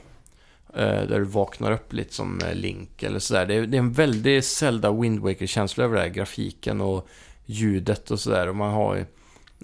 [0.74, 3.46] där du vaknar upp lite som Link eller sådär.
[3.46, 6.10] Det, är- det är en väldigt Zelda Wind Waker-känsla över det här.
[6.10, 7.08] Grafiken och
[7.48, 8.48] ljudet och sådär.
[8.50, 9.06] Och man har ju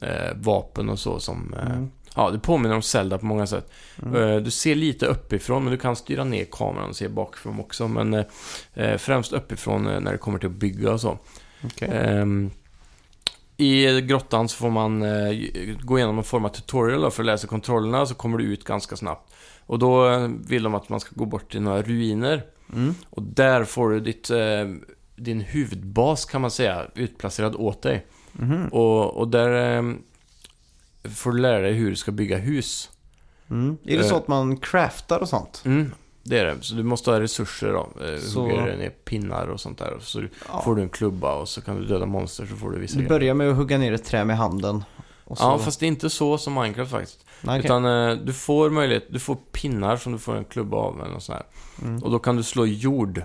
[0.02, 1.54] eh, vapen och så som...
[1.54, 1.92] Eh, Mm.
[2.16, 3.72] Ja, det påminner om Zelda på många sätt.
[4.04, 4.16] Mm.
[4.16, 7.88] Eh, Du ser lite uppifrån, men du kan styra ner kameran och se bakifrån också.
[7.88, 8.26] Men eh,
[8.74, 11.18] eh, främst uppifrån när det kommer till att bygga och så.
[11.66, 11.90] Okej.
[11.94, 12.52] Ehm,
[13.58, 15.00] I grottan så får man
[15.82, 18.96] gå igenom en form av tutorial för att sig kontrollerna, så kommer du ut ganska
[18.96, 19.34] snabbt.
[19.66, 20.18] Och då
[20.48, 22.44] vill de att man ska gå bort till några ruiner.
[22.74, 22.96] Mm.
[23.10, 24.30] Och där får du ditt,
[25.16, 28.06] din huvudbas kan man säga, utplacerad åt dig.
[28.32, 28.68] Mhm.
[28.68, 29.84] Och, och där eh,
[31.10, 32.90] får du lära dig hur du ska bygga hus.
[33.50, 33.78] Mm.
[33.86, 34.10] Är det Eh.
[34.10, 35.62] så att man craftar och sånt?
[35.66, 35.92] Mm,
[36.24, 36.56] det är det.
[36.62, 38.06] Så du måste ha resurser då.
[38.06, 39.98] Eh, Så- Hugga ner pinnar och sånt där.
[40.02, 40.62] Så Ja.
[40.62, 43.00] får du en klubba och så kan du döda monster så får du vissa Du
[43.00, 43.10] grejer.
[43.20, 44.84] börjar med att hugga ner ett trä med handen.
[45.28, 45.36] Så...
[45.40, 47.26] Ja, fast det är inte så som Minecraft faktiskt.
[47.44, 47.60] Okej.
[47.60, 51.12] Utan eh, du får möjlighet, du får pinnar som du får en klubba av eller
[51.14, 51.88] något sånt här.
[51.90, 52.04] Mm.
[52.04, 53.22] Och då kan du slå jord.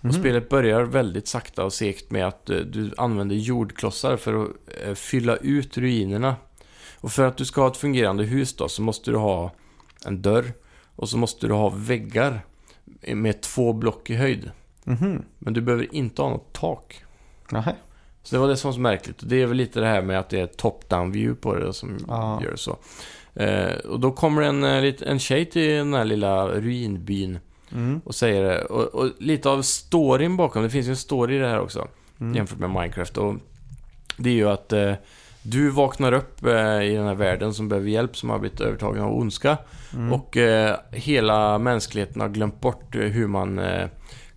[0.00, 0.12] Och Mhm.
[0.12, 4.50] spelet börjar väldigt sakta och segt med att eh, du använder jordklossar för att
[4.86, 6.36] eh, fylla ut ruinerna.
[7.00, 9.50] Och för att du ska ha ett fungerande hus då så måste du ha
[10.06, 10.52] en dörr
[10.96, 12.40] och så måste du ha väggar
[13.14, 14.50] med två block i höjd.
[14.84, 15.22] Mhm.
[15.38, 17.04] Men du behöver inte ha något tak.
[17.50, 17.74] Nähä.
[18.22, 19.22] Så det var det som var så märkligt.
[19.22, 21.72] Och det är väl lite det här med att det är top-down view på det
[21.72, 22.40] som Ja.
[22.44, 22.76] gör det så.
[23.34, 27.38] Eh, och då kommer en, eh, en tjej till den här lilla ruinbyn
[27.72, 28.00] Mm.
[28.04, 28.64] och säger det.
[28.64, 31.88] Och, och lite av storyn bakom, det finns ju en story i det här också.
[32.20, 32.34] Mm.
[32.34, 33.16] jämfört med Minecraft.
[33.16, 33.34] Och
[34.16, 34.92] det är ju att eh,
[35.42, 39.02] du vaknar upp eh, i den här världen som behöver hjälp, som har blivit övertagen
[39.02, 39.58] av ondska.
[39.94, 40.12] Mm.
[40.12, 43.88] Och eh, hela mänskligheten har glömt bort eh, hur man eh,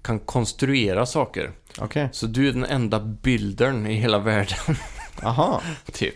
[0.02, 1.52] kan konstruera saker.
[1.80, 2.10] Okej.
[2.12, 4.76] Så du är den enda buildern i hela världen,
[5.24, 5.62] Aha.
[5.92, 6.16] typ.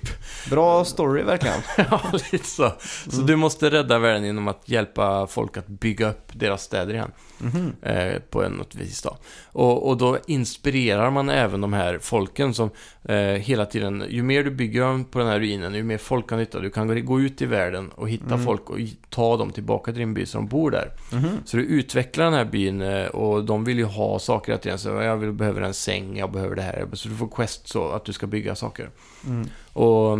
[0.49, 1.57] Bra story verkligen.
[1.91, 2.71] ja, lite så.
[3.09, 7.11] Så du måste rädda världen genom att hjälpa folk att bygga upp deras städer igen.
[7.39, 7.73] Mhm.
[7.81, 9.17] eh, på en något vis då.
[9.51, 12.69] Och, och då inspirerar man även de här folken som
[13.03, 16.39] eh, hela tiden, ju mer du bygger på den här ruinen, ju mer folk kan
[16.39, 16.59] hitta.
[16.59, 18.45] Du kan gå- ut i världen och hitta Mm.
[18.45, 18.77] folk och
[19.09, 20.91] ta dem tillbaka till din by så de bor där.
[21.13, 21.27] Mhm.
[21.45, 24.79] Så du utvecklar den här byn eh, och de vill ju ha saker hela tiden.
[24.79, 26.87] Så jag vill, behöver en säng, jag behöver det här.
[26.93, 28.86] Så du får quest så att du ska bygga saker.
[29.25, 29.49] Mm.
[29.73, 30.19] Och...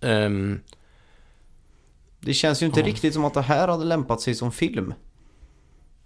[0.00, 0.60] ehm,
[2.20, 2.86] Det känns ju inte Ja.
[2.86, 4.94] riktigt som att det här hade lämpat sig som film.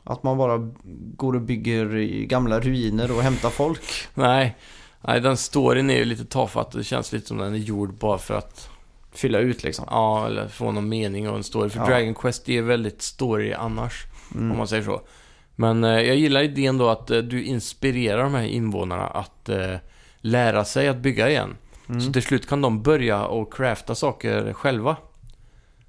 [0.04, 0.70] Att man bara
[1.16, 3.80] går och bygger i gamla ruiner och hämtar folk.
[4.14, 4.56] nej,
[5.00, 6.72] nej, den storyn är ju lite tafatt.
[6.72, 8.70] Det känns lite som den är gjord bara för att
[9.12, 9.84] Fylla ut liksom.
[9.90, 11.70] Ja, eller få någon mening och en story.
[11.70, 11.86] För Ja.
[11.86, 14.50] Dragon Quest är väldigt story annars, Mm.
[14.50, 15.00] om man säger så.
[15.54, 19.74] Men eh, jag gillar idén då att eh, du inspirerar de här invånarna att eh,
[20.26, 21.56] lära sig att bygga igen.
[21.88, 22.00] Mm.
[22.00, 24.96] Så till slut kan de börja och crafta saker själva.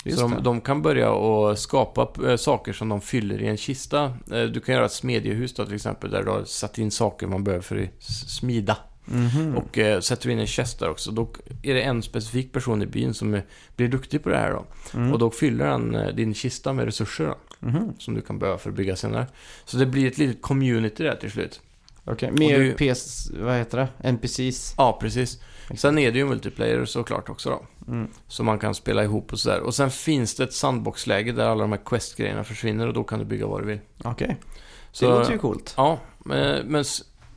[0.03, 3.57] Just så de, de kan börja och skapa eh, saker som de fyller i en
[3.57, 4.03] kista.
[4.31, 7.27] Eh, du kan göra ett smedjehus då till exempel, där du har satt in saker
[7.27, 8.77] man behöver för att smida.
[9.05, 9.57] Mhm.
[9.57, 11.29] Och eh, sätter du in en chest där också, då
[11.63, 13.41] är det en specifik person i byn som eh,
[13.75, 14.65] blir duktig på det här då.
[14.93, 15.13] Mm.
[15.13, 17.93] Och då fyller han eh, din kista med resurser då, Mhm.
[17.97, 19.27] som du kan behöva för att bygga senare.
[19.65, 21.61] Så det blir ett litet community där till slut.
[22.07, 23.31] Okej, Och mer du- PS...
[23.39, 24.09] Vad heter det?
[24.09, 24.73] NPCs?
[24.77, 25.39] Ja, precis.
[25.75, 27.91] Sen är det ju multiplayer såklart också då.
[27.91, 28.07] Mm.
[28.27, 29.59] Så man kan spela ihop och sådär.
[29.59, 33.19] Och sen finns det ett sandboxläge där alla de här quest-grejerna försvinner och då kan
[33.19, 33.79] du bygga vad du vill.
[34.03, 34.27] Okej.
[34.27, 34.57] Det
[34.91, 35.73] Så- låter ju coolt.
[35.77, 36.83] Ja, men, men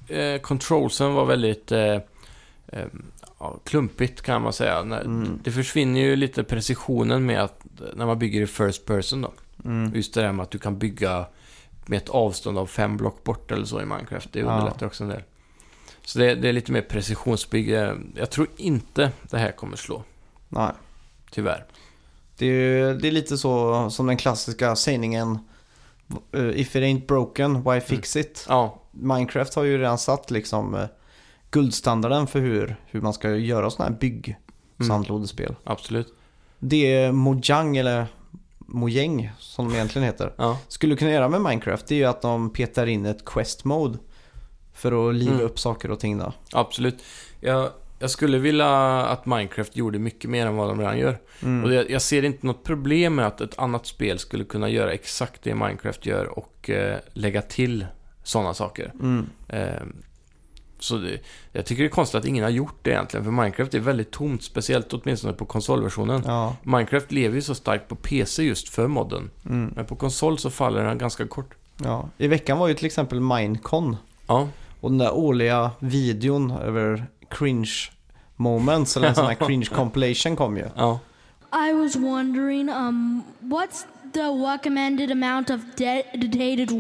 [0.09, 1.95] eh, controlsen var väldigt eh,
[2.69, 2.85] eh,
[3.65, 4.79] klumpigt kan man säga.
[4.79, 5.39] Mm.
[5.45, 9.33] Det försvinner ju lite precisionen med att när man bygger i first person då.
[9.65, 9.93] Mm.
[9.95, 11.27] Just det där med att du kan bygga
[11.91, 14.33] med ett avstånd av fem block bort eller så i Minecraft.
[14.33, 14.47] Det Ja.
[14.53, 15.23] underlättar också en del.
[16.05, 17.97] Så det, det är lite mer precisionsbygge.
[18.17, 20.03] Jag tror inte det här kommer slå,
[20.49, 20.73] Nej.
[21.31, 21.65] tyvärr.
[22.39, 25.39] Det är, det är lite så som den klassiska sägningen
[26.33, 28.47] eh, If it ain't broken, why fix it?
[28.49, 30.87] Ja, Minecraft har ju redan satt liksom eh,
[31.51, 34.37] guldstandarden för hur, hur man ska göra sådana här bygg
[34.81, 34.89] Mm.
[34.89, 35.55] sandlådespel.
[35.65, 36.15] absolut.
[36.59, 38.07] Det Mojang eller
[38.71, 42.23] Mojang som de egentligen heter Ja, skulle kunna göra med Minecraft det är ju att
[42.23, 43.99] de petar in ett quest mode
[44.75, 45.45] för att liva Mm.
[45.47, 46.33] upp saker och ting då.
[46.53, 47.03] absolut.
[47.41, 48.69] Jag, jag skulle vilja
[49.07, 51.19] att Minecraft gjorde mycket mer än vad de redan gör.
[51.43, 51.65] Mm.
[51.65, 54.93] Och det, jag ser inte något problem med att ett annat spel skulle kunna göra
[54.93, 57.87] exakt det Minecraft gör och eh, lägga till
[58.23, 58.93] sådana saker.
[59.01, 59.27] Mm.
[59.49, 59.83] Eh,
[60.81, 61.19] så det,
[61.53, 64.11] jag tycker det är konstigt att ingen har gjort det egentligen, för Minecraft är väldigt
[64.11, 66.23] tomt, speciellt åtminstone på konsolversionen.
[66.27, 66.57] Ja.
[66.63, 69.73] Minecraft lever ju så starkt på PC just för modden, Mm.
[69.77, 71.55] men på konsol så faller den ganska kort.
[71.85, 72.09] ja.
[72.19, 74.49] I veckan var ju till exempel Minecon Ja,
[74.81, 77.71] och den där årliga videon över cringe
[78.37, 80.65] moments eller en sån här cringe compilation kom ju.
[80.77, 80.99] ja.
[81.69, 86.71] I was wondering, um, what's the recommended amount of dedicated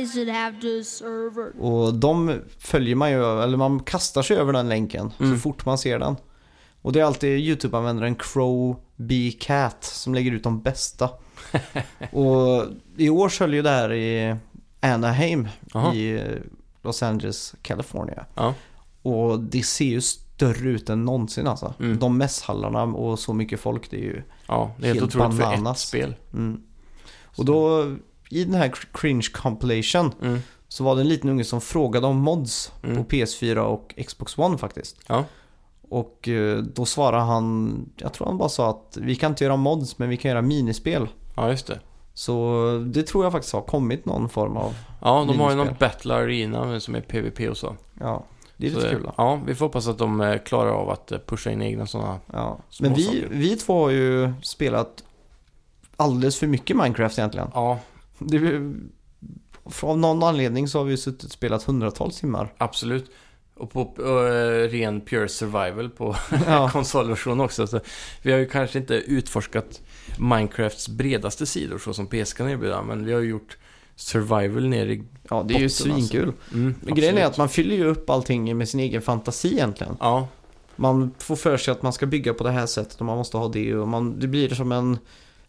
[0.00, 1.52] I should have to server?
[1.60, 5.32] Och de följer man ju, eller man kastar sig över den länken Mm.
[5.36, 6.16] så fort man ser den.
[6.82, 11.10] Och det är alltid YouTube-användaren Crow B Cat som lägger ut de bästa.
[12.12, 12.64] och
[12.96, 14.36] i år höll ju det här i
[14.80, 15.94] Anaheim Jaha.
[15.94, 16.20] i
[16.82, 18.26] Los Angeles, California.
[18.34, 18.54] Ja.
[19.02, 21.74] Och det ser ju större ut än någonsin alltså.
[21.80, 21.98] Mm.
[21.98, 24.22] De mässhallarna och så mycket folk, det är ju...
[24.48, 25.80] ja, det är helt, Helt otroligt för ett bananas.
[25.80, 26.14] spel.
[26.32, 26.60] Mm.
[27.36, 27.84] Och då,
[28.30, 30.38] i den här cringe compilation Mm.
[30.68, 32.96] så var det en liten unge som frågade om mods Mm.
[32.96, 34.96] på PS4 och Xbox One faktiskt.
[35.06, 35.24] Ja.
[35.88, 39.56] Och eh, då svarade han, jag tror han bara sa att vi kan inte göra
[39.56, 41.08] mods men vi kan göra minispel.
[41.36, 41.80] ja, just det.
[42.14, 45.56] Så det tror jag faktiskt har kommit någon form av, Ja, de har ju Minispel.
[45.56, 47.76] någon Battle Arena som är PVP och så.
[48.00, 48.24] ja,
[48.56, 49.14] det är så lite kul då.
[49.16, 52.18] Ja, vi får hoppas att de eh, klarar av att eh, pusha in egna sådana.
[52.32, 52.58] Ja.
[52.80, 53.28] Men vi, saker.
[53.30, 55.04] vi två har ju spelat
[55.96, 57.48] alldeles för mycket Minecraft egentligen.
[57.54, 57.78] Ja,
[58.18, 58.60] Det,
[59.82, 62.52] av någon anledning så har vi suttit och spelat hundratals timmar.
[62.58, 63.10] absolut.
[63.58, 66.16] Och på eh, ren pure survival på
[66.46, 66.70] Ja.
[66.72, 67.66] konsolversion också.
[67.66, 67.80] Så
[68.22, 69.80] vi har ju kanske inte utforskat
[70.18, 73.56] Minecrafts bredaste sidor så som PS kan erbjuda, men vi har ju gjort
[73.96, 75.02] survival ner i...
[75.30, 76.08] Ja, det är ju Botten, alltså.
[76.10, 76.32] svinkul.
[76.52, 79.96] Mm, Men grejen är att man fyller ju upp allting med sin egen fantasi egentligen.
[80.00, 80.28] Ja,
[80.76, 83.36] Man får för sig att man ska bygga på det här sättet och man måste
[83.36, 84.98] ha det och man, det blir som en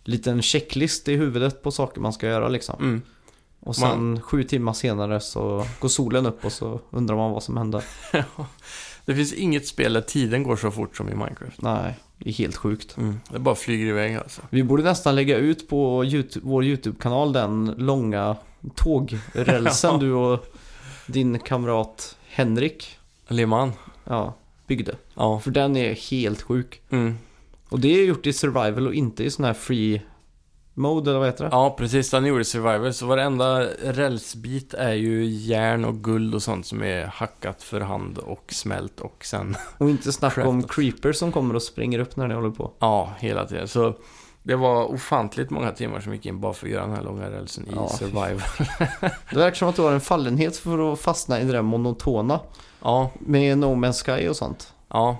[0.04, 2.76] liten checklist i huvudet på saker man ska göra liksom.
[2.80, 3.02] mm.
[3.60, 7.58] Och sen sju timmar senare så går solen upp och så undrar man vad som
[7.58, 7.82] hände.
[9.06, 11.62] Det finns inget spel där tiden går så fort som i Minecraft.
[11.62, 12.98] Nej, det är helt sjukt.
[12.98, 13.20] Mm.
[13.30, 14.42] Det bara flyger iväg alltså.
[14.50, 18.36] Vi borde nästan lägga ut på YouTube, vår YouTube-kanal den långa
[18.76, 20.46] tågrälsen du och
[21.08, 23.72] din kamrat Henrik Leman.
[24.04, 24.36] ja,
[24.68, 24.96] byggde.
[25.14, 25.40] Ja.
[25.40, 26.82] För den är helt sjuk.
[26.90, 27.18] Mm.
[27.70, 30.02] Och det är gjort i survival och inte i sån här free
[30.78, 31.50] mode eller vad heter det?
[31.54, 32.12] Ja, precis.
[32.12, 32.92] Han gjorde Survivor.
[32.92, 38.18] Så varenda rälsbit är ju järn och guld och sånt som är hackat för hand
[38.18, 39.56] och smält och sen...
[39.78, 42.72] Och inte snacka om creepers som kommer och springer upp när ni håller på.
[42.80, 43.68] Ja, hela tiden.
[43.68, 43.94] Så
[44.44, 47.30] det var ofantligt många timmar som gick in bara för att göra den här långa
[47.32, 48.44] rälsen i Ja, fy Survivor.
[49.34, 52.40] Det verkar som att du har en fallenhet för att fastna i det där monotona.
[52.82, 54.74] Ja, Med No Man's Sky och sånt.
[54.90, 55.18] ja.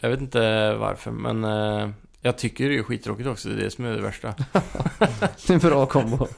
[0.00, 1.88] Jag vet inte varför, men eh,
[2.26, 3.48] jag tycker det är skittråkigt också.
[3.48, 4.34] Det är det som är det värsta.
[4.98, 6.26] Det är en bra kombo.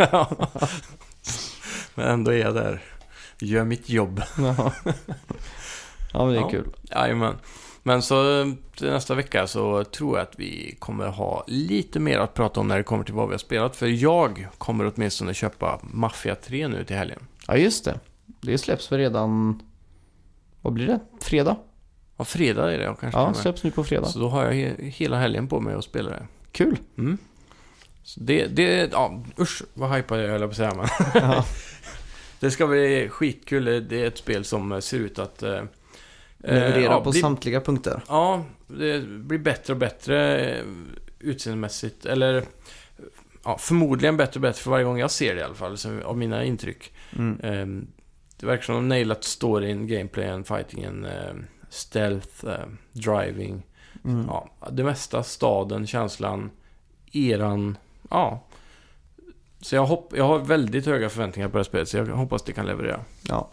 [1.95, 2.83] men ändå är jag där.
[3.39, 4.23] Gör mitt jobb.
[6.13, 6.51] Ja, men det är Ja.
[6.51, 6.69] kul.
[6.91, 7.35] Jajamän.
[7.83, 8.45] Men så
[8.77, 12.69] till nästa vecka så tror jag att vi kommer ha lite mer att prata om
[12.69, 13.77] när det kommer till vad vi har spelat.
[13.77, 17.21] För jag kommer åtminstone köpa Mafia 3 nu till helgen.
[17.47, 18.01] Ja, just det.
[18.41, 19.63] Det släpps väl redan...
[20.63, 21.01] Vad blir det?
[21.21, 21.57] Fredag?
[22.19, 24.07] Ja, fredag är det jag kanske Ja, släpps nu på fredag.
[24.07, 26.27] Så då har jag he- hela helgen på mig att spela det.
[26.53, 26.77] Kul.
[26.99, 27.19] Mm.
[28.03, 30.87] Så det, det, ja, usch vad hypad jag höll på att säga men.
[31.23, 31.45] Ja.
[32.41, 33.65] Det ska bli skitkul.
[33.89, 35.43] Det är ett spel som ser ut att...
[35.43, 35.63] Eh,
[36.39, 38.03] Leverera ja, på bli- samtliga punkter.
[38.09, 40.65] Ja, det blir bättre och bättre eh,
[41.19, 42.07] utseendemässigt.
[42.07, 42.45] Eller
[43.45, 46.03] ja, förmodligen bättre och bättre för varje gång jag ser det i alla fall, så,
[46.05, 46.93] av mina intryck.
[47.19, 47.41] Mm.
[47.43, 47.87] Ehm,
[48.41, 51.35] det verkar som de nailat storyn, gameplayen, fightingen, eh,
[51.71, 53.63] stealth, eh, driving.
[54.05, 54.27] Mm.
[54.29, 56.51] Ja, det mesta, staden, känslan,
[57.13, 57.79] eran.
[58.11, 58.41] Ja.
[59.61, 62.43] Så jag, hopp, jag har väldigt höga förväntningar på det här spelet, så jag hoppas
[62.43, 63.01] det kan leverera.
[63.29, 63.51] Ja.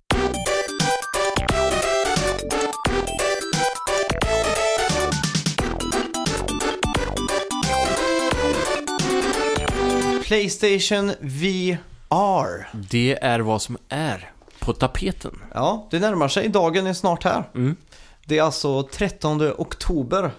[10.26, 12.68] Playstation VR.
[12.74, 15.42] Det är vad som är på tapeten.
[15.54, 16.50] Ja, det närmar sig.
[16.50, 17.44] Dagen är snart här.
[17.56, 17.76] Mm.
[18.26, 20.32] Det är alltså 13 oktober.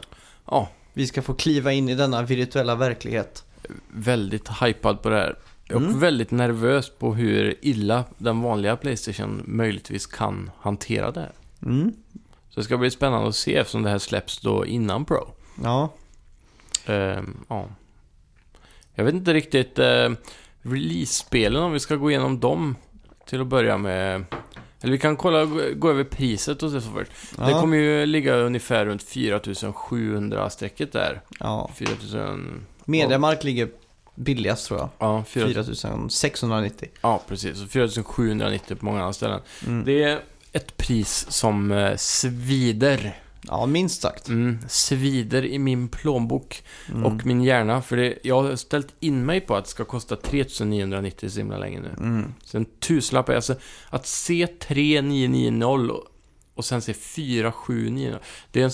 [0.50, 3.44] Ja, Vi ska få kliva in i denna virtuella verklighet.
[3.88, 5.36] väldigt hypad på det här.
[5.70, 6.00] Och Mm.
[6.00, 11.32] väldigt nervös på hur illa den vanliga Playstation möjligtvis kan hantera det här.
[11.62, 11.92] Mm.
[12.50, 15.28] Så det ska bli spännande att se eftersom det här släpps då innan Pro.
[15.62, 15.92] Ja,
[16.86, 17.68] Ehm, ja.
[18.94, 20.10] Jag vet inte riktigt uh,
[20.62, 22.76] release-spelen om vi ska gå igenom dem
[23.26, 24.24] till att börja med.
[24.82, 27.10] Eller vi kan kolla, gå, över priset och så först.
[27.36, 27.60] Det ja.
[27.60, 31.20] kommer ju ligga ungefär runt 4700-strecket där.
[31.40, 31.70] ja.
[31.74, 32.66] 4000...
[32.84, 33.68] Mediamark ligger
[34.14, 34.88] billigast tror jag.
[34.98, 36.88] Ja, 4, 4690.
[37.00, 37.58] ja precis.
[37.58, 39.40] Så 4790 på många andra ställen.
[39.66, 39.84] Mm.
[39.84, 40.20] Det är
[40.52, 43.20] ett pris som eh, svider.
[43.48, 44.28] Ja, minst sagt.
[44.28, 47.04] Mm, svider i min plånbok Mm.
[47.04, 47.82] och min hjärna.
[47.82, 51.58] För det, jag har ställt in mig på att det ska kosta 3990 så himla
[51.58, 51.90] länge nu.
[51.98, 52.34] Mm.
[52.44, 53.54] Så en tusenlapp, är- alltså
[53.90, 56.04] att se 3990 och,
[56.54, 58.18] och sen se 4790.
[58.50, 58.70] Det är en,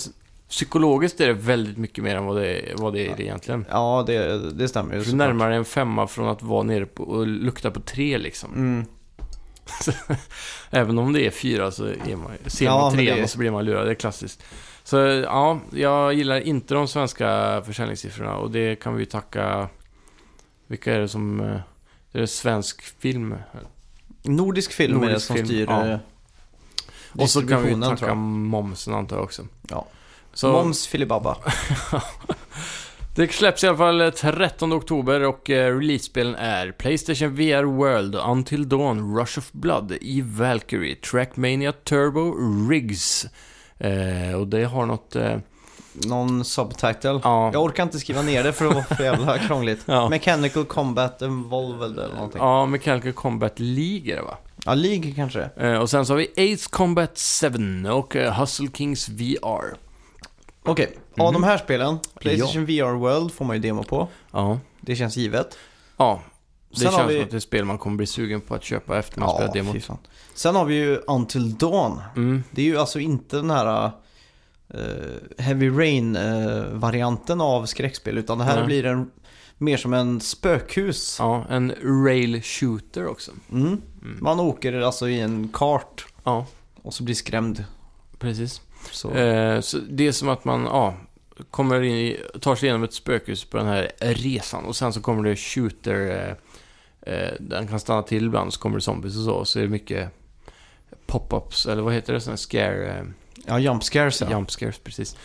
[0.49, 3.65] psykologiskt är det väldigt mycket mer än vad det är, vad det är egentligen.
[3.69, 4.93] Ja, det, det stämmer.
[4.93, 5.17] Du är såklart.
[5.17, 8.53] närmare en femma från att vara nere på och lukta på tre liksom.
[8.53, 8.85] Mm.
[10.69, 13.29] Även om det är fyra så är man, ser Ja, man men trean det- och
[13.29, 13.85] så blir man lurad.
[13.87, 14.43] Det är klassiskt.
[14.83, 19.69] Så ja, jag gillar inte de svenska försäljningssiffrorna och det kan vi tacka...
[20.67, 21.39] Vilka är det som...
[21.39, 21.59] eh,
[22.11, 23.35] Det är svensk film.
[24.23, 25.87] Nordisk film är det Nordisk som film, styr ja.
[25.87, 25.97] eh,
[27.11, 29.47] Och så kan vi tacka momsen antar jag också.
[29.69, 29.85] Ja.
[30.33, 31.37] Så Moms filibabba.
[33.15, 38.69] det släpps i alla fall 13 oktober och eh, release-spelen är Playstation VR World, Until
[38.69, 42.35] Dawn, Rush of Blood, Eve Valkyrie, Trackmania Turbo,
[42.69, 43.25] Riggs.
[43.77, 45.15] Eh, och det har något...
[45.15, 45.37] Eh,
[46.05, 47.19] Någon subtitle.
[47.23, 49.81] ja, Jag orkar inte skriva ner det för det var för jävla krångligt.
[49.85, 50.09] Ja.
[50.09, 52.41] Mechanical Combat Evolved eller någonting.
[52.41, 54.73] Ja, ja, Mechanical Combat League är det va?
[54.75, 55.49] League kanske.
[55.57, 57.19] Eh, och sen så har vi Ace Combat
[57.83, 59.77] 7 och eh, Hustle Kings VR.
[60.65, 61.41] Okej, av Mhm.
[61.41, 64.07] de här spelen, Playstation VR World får man ju demo på.
[64.31, 65.57] Ja, Det känns givet.
[65.97, 66.21] ja.
[66.69, 68.41] Det Sen har känns vi- som att det är ett spel man kommer bli sugen
[68.41, 69.73] på att köpa efter man spelar Ja, demot.
[69.73, 69.97] fy fan.
[70.33, 72.01] Sen har vi ju Until Dawn.
[72.15, 72.43] Mm.
[72.51, 73.91] Det är ju alltså inte den här...
[74.69, 74.79] eh,
[75.43, 78.17] Heavy Rain-varianten av skräckspel.
[78.17, 78.65] Utan det här Nej.
[78.65, 79.11] blir en,
[79.57, 81.15] mer som en spökhus.
[81.19, 81.73] Ja, en
[82.05, 83.31] rail shooter också.
[83.51, 83.67] Mm.
[83.67, 84.17] Mm.
[84.21, 86.45] Man åker alltså i en kart Ja,
[86.81, 87.65] och så blir skrämd.
[88.19, 88.61] precis.
[88.91, 89.11] Så.
[89.11, 90.95] Eh, så det är som att man ja,
[91.51, 95.01] kommer in i, tar sig igenom ett spökhus på den här resan och sen så
[95.01, 96.35] kommer det shooter.
[97.05, 99.45] Eh, eh, den kan stanna till ibland så kommer det zombies och så.
[99.45, 100.09] Så är det mycket
[101.07, 102.21] pop-ups, eller vad heter det?
[102.21, 103.03] Sådana scare, eh,
[103.45, 104.29] Ja, jump scares ja.
[104.29, 105.15] jump scares, precis.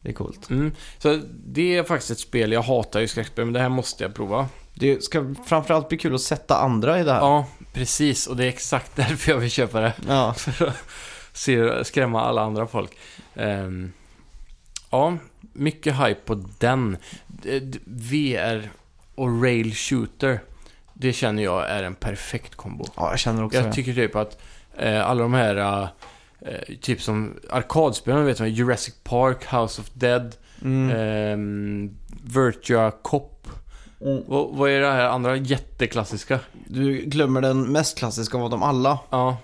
[0.00, 0.50] Det är coolt.
[0.50, 0.72] Mm.
[0.98, 4.14] Så det är faktiskt ett spel, jag hatar ju skräckspel, men det här måste jag
[4.14, 4.48] prova.
[4.74, 7.20] Det ska framförallt bli kul att sätta andra i det här.
[7.20, 8.26] Ja, precis.
[8.26, 9.92] Och det är exakt därför jag vill köpa det.
[10.08, 10.34] Ja.
[11.44, 12.90] För att se, skrämma alla andra folk.
[13.34, 13.92] Ehm,
[14.90, 15.16] ja,
[15.52, 16.96] mycket hype på den.
[17.84, 18.70] VR
[19.14, 20.40] och rail shooter.
[20.94, 22.84] Det känner jag är en perfekt kombo.
[22.96, 23.72] ja, jag känner också Jag det.
[23.72, 24.42] tycker typ att
[24.76, 25.88] eh, alla de här,
[26.40, 30.90] eh, typ som arkadspelen, vet man, Jurassic Park, House of Dead, Mm.
[30.96, 31.96] ehm,
[32.34, 33.48] Virtua Cop.
[34.00, 34.22] Mm.
[34.26, 36.40] Vad, vad är det här andra jätteklassiska?
[36.66, 38.98] Du glömmer den mest klassiska av dem alla.
[39.10, 39.36] Ja,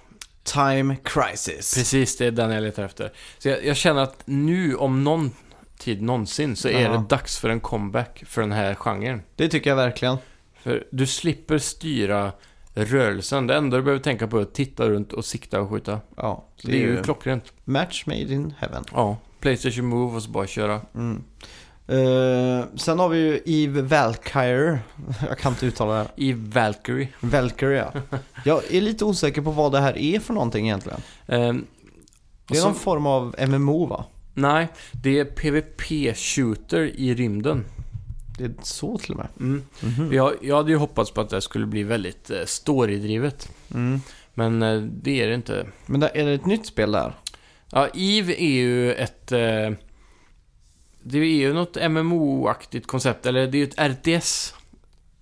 [0.45, 1.74] Time Crisis.
[1.74, 3.12] Precis, det är den jag letar efter.
[3.38, 5.30] Så jag, jag känner att nu, om någon
[5.78, 6.92] tid någonsin, så är Ja.
[6.92, 9.22] det dags för en comeback för den här genren.
[9.36, 10.16] Det tycker jag verkligen.
[10.62, 12.32] För du slipper styra
[12.74, 13.47] rörelsen.
[13.47, 16.01] Det enda du behöver tänka på är att titta runt och sikta och skjuta.
[16.16, 17.53] Ja, Så det är ju klockrent.
[17.64, 18.84] match made in heaven.
[18.92, 20.80] Ja, Playstation Move och så bara köra.
[20.95, 21.24] Mm.
[21.87, 24.78] Eh, sen har vi ju Eve Valkyrie.
[25.28, 26.09] Jag kan inte uttala det här.
[26.16, 27.09] I Valkyrie.
[27.20, 28.18] Valkyrie ja.
[28.45, 31.01] Jag är lite osäker på vad det här är för någonting egentligen.
[31.26, 31.66] Ehm,
[32.47, 34.05] Det är och någon så- form av MMO va?
[34.35, 37.64] Nej, det är PVP-shooter i rymden.
[38.39, 39.28] Det är så till och med.
[39.41, 39.62] Mm.
[39.80, 40.12] Mhm.
[40.12, 43.49] Jag, jag hade ju hoppats på att det skulle bli väldigt eh, storydrivet.
[43.74, 44.01] Mm.
[44.35, 45.66] Men eh, det är det inte.
[45.87, 47.12] Men där, är det ett nytt spel där?
[47.70, 49.32] Ja, EVE är ju ett...
[49.32, 49.70] Eh,
[51.07, 54.55] det är ju något MMO-aktigt koncept, eller det är ju ett RTS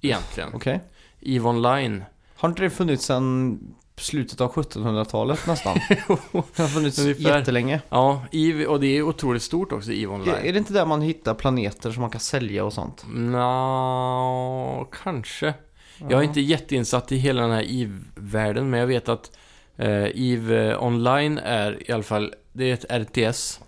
[0.00, 0.50] egentligen.
[0.54, 0.80] Okej.
[1.20, 2.04] EVE Online.
[2.36, 3.58] Har inte det funnits sedan
[3.96, 5.78] slutet av 1700-talet nästan?
[5.88, 7.38] det har funnits Ungefär.
[7.38, 7.80] jättelänge.
[7.88, 10.34] Ja, EVE, och det är otroligt stort också, EVE Online.
[10.42, 13.04] är det inte där man hittar planeter som man kan sälja och sånt?
[13.08, 15.54] Nå, kanske.
[15.98, 19.36] Jag är inte jätteinsatt i hela den här EVE-världen, men jag vet att
[19.76, 23.60] eh, EVE Online är i alla fall, det är ett RTS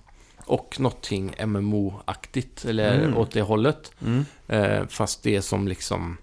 [0.47, 3.17] och någonting MMO-aktigt, eller Mm.
[3.17, 3.93] åt det hållet.
[4.03, 4.25] Mm.
[4.49, 6.17] Eh, fast det är som liksom,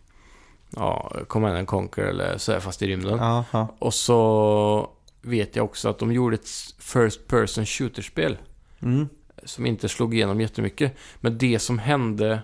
[0.75, 3.19] ja, Command and Conquer eller så här fast i rymden.
[3.19, 3.67] Aha.
[3.79, 4.89] Och så
[5.21, 6.49] vet jag också att de gjorde ett
[6.79, 8.37] First Person Shooter-spel
[8.81, 9.09] Mm.
[9.43, 10.95] som inte slog igenom jättemycket.
[11.19, 12.39] Men det som hände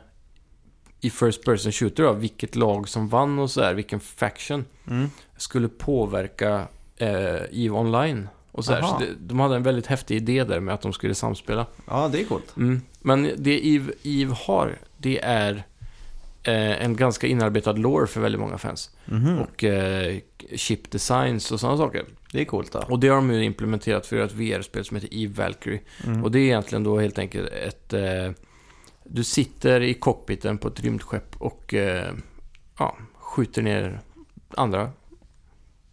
[1.02, 5.10] i First Person Shooter då, vilket lag som vann och så här, vilken faction, Mm.
[5.38, 6.68] skulle påverka
[6.98, 8.30] eh, EVE Online.
[8.58, 9.00] Och så här, Aha.
[9.00, 11.66] så det, de hade en väldigt häftig idé där med att de skulle samspela.
[11.88, 12.58] Ja, det är coolt.
[12.58, 12.82] Mm.
[13.00, 15.64] Men det EVE, EVE har, det är
[16.44, 18.92] eh, en ganska inarbetad lore för väldigt många fans.
[19.06, 19.40] Mhm.
[19.40, 20.18] Och eh,
[20.56, 22.06] chip designs och sådana saker.
[22.32, 22.84] Det är coolt då.
[22.90, 25.82] Och det har de ju implementerat för ett VR-spel som heter EVE Valkyrie.
[26.06, 26.24] Mm.
[26.24, 27.94] Och det är egentligen då helt enkelt ett...
[27.94, 28.32] Eh,
[29.04, 32.14] du sitter i cockpiten på ett rymdskepp och eh,
[32.80, 34.00] ja, skjuter ner
[34.50, 34.92] andra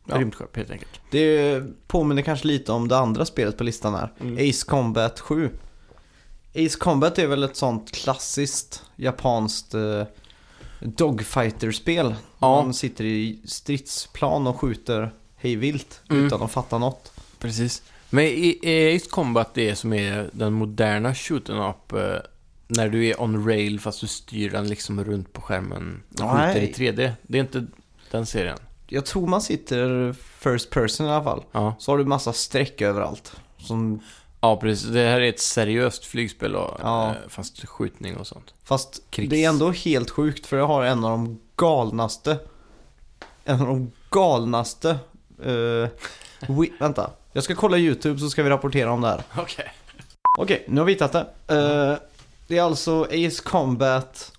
[0.07, 0.19] Ja.
[0.19, 1.01] rymdskepp helt enkelt.
[1.11, 4.13] Det påminner kanske lite om det andra spelet på listan här.
[4.21, 4.51] Mm.
[4.51, 5.51] Ace Combat 7.
[6.55, 10.03] Ace Combat är väl ett sånt klassiskt japanskt eh,
[10.81, 12.15] dogfighter-spel.
[12.39, 12.63] Ja.
[12.63, 16.27] Man sitter i stridsplan och skjuter hejvilt Mm.
[16.27, 17.13] utan att fatta något.
[17.39, 17.83] Precis.
[18.11, 22.17] Men i, i Ace Combat det som är den moderna shooten up eh,
[22.69, 26.55] när du är on rail fast du styr den liksom runt på skärmen och skjuter
[26.55, 26.71] Nej.
[26.71, 27.13] i 3D.
[27.23, 27.67] Det är inte
[28.11, 28.59] den serien.
[28.87, 31.45] Jag tror man sitter first person i alla fall.
[31.53, 31.75] Ja.
[31.79, 33.33] Så har du massa streck överallt.
[33.59, 34.01] Som,
[34.41, 34.87] ja, precis.
[34.89, 37.09] Det här är ett seriöst flygspel och, Ja.
[37.11, 38.55] eh, fast skjutning och sånt.
[38.65, 39.31] fast Krigs.
[39.31, 42.37] det är ändå helt sjukt för jag har en av de galnaste
[43.45, 44.91] En av de galnaste
[45.43, 45.89] eh,
[46.41, 49.23] wi- Vänta, jag ska kolla YouTube så ska vi rapportera om det här.
[49.39, 49.73] Okej.
[50.39, 51.21] Okej, nu har vi hittat det.
[51.49, 51.97] Eh,
[52.47, 54.33] det är alltså Ace Combat.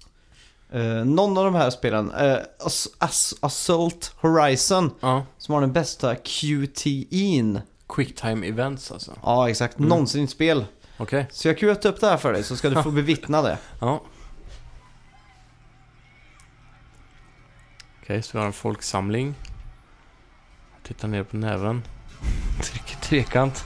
[0.72, 2.12] Eh, någon av de här spelen.
[2.12, 4.92] eh, Ass- Ass- Assault Horizon.
[5.00, 5.26] Ja.
[5.38, 7.62] Som har den bästa QTE'n.
[7.90, 9.14] Quicktime events alltså.
[9.24, 9.78] Ja, exakt.
[9.78, 9.90] Mm.
[9.90, 10.66] Någonsin spel.
[10.98, 11.28] Okej.
[11.32, 13.58] Så jag kutat upp det här för dig så ska du få bevittna det.
[13.82, 14.02] Ja.
[18.02, 19.36] Okej, så vi har en folksamling.
[20.84, 21.84] Tittar ner på näven.
[22.64, 23.66] Trycker trekant.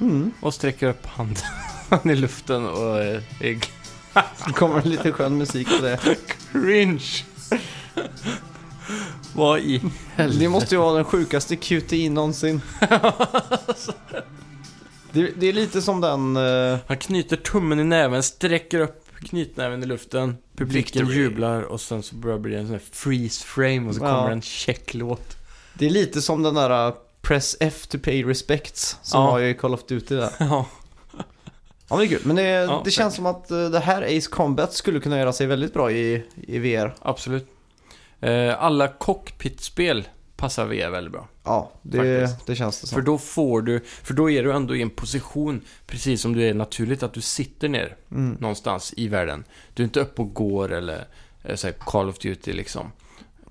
[0.00, 0.32] Mm.
[0.40, 1.42] Och sträcker upp handen
[2.04, 3.58] i luften och eh, är
[4.46, 5.98] Det kommer lite skön musik på det.
[6.52, 7.04] cringe.
[9.34, 9.80] Vad i
[10.38, 12.60] Det måste ju vara den sjukaste QTE någonsin.
[15.12, 16.36] Det, det är lite som den...
[16.36, 20.36] eh, Han knyter tummen i näven, sträcker upp knytnäven i luften.
[20.56, 21.22] Publiken Victory.
[21.22, 24.16] jublar och sen så börjar det bli en sån här freeze frame och så Ja.
[24.16, 25.36] kommer en checklåt.
[25.74, 29.30] det är lite som den där uh, Press F to pay respects som Ja.
[29.30, 30.30] har ju Call of Duty där.
[30.38, 30.66] Ja.
[31.90, 32.26] Ja, men det är kul.
[32.26, 35.32] Men det, Ja, det känns som att eh, det här Ace Combat skulle kunna göra
[35.32, 36.94] sig väldigt bra i, i VR.
[37.02, 37.46] Absolut.
[38.20, 41.28] Eh, alla cockpitspel passar VR väldigt bra.
[41.44, 42.96] Ja, det, det känns det som.
[42.96, 46.42] För då får du, för då är du ändå i en position, precis som du
[46.48, 48.36] är naturligt, att du sitter ner Mm.
[48.40, 49.44] någonstans i världen.
[49.74, 51.04] Du är inte uppe och går eller
[51.44, 52.92] eh, så här, Call of Duty liksom.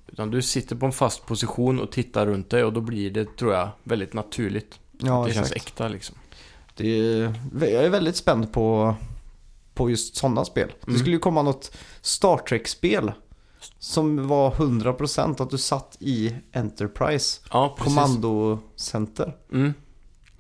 [0.08, 3.38] Utan du sitter på en fast position och tittar runt dig och då blir det,
[3.38, 4.80] tror jag, väldigt naturligt.
[4.98, 5.68] Ja, det känns exakt.
[5.68, 6.16] äkta liksom.
[6.84, 8.96] Det är, jag är väldigt spänd på,
[9.74, 10.72] på just sådana spel.
[10.82, 11.00] Det Mm.
[11.00, 11.72] skulle ju komma något
[12.02, 13.12] Star Trek-spel
[13.80, 17.96] som var 100% att du satt i Enterprise, Ja, precis.
[17.96, 19.36] kommandocenter.
[19.52, 19.74] Mm.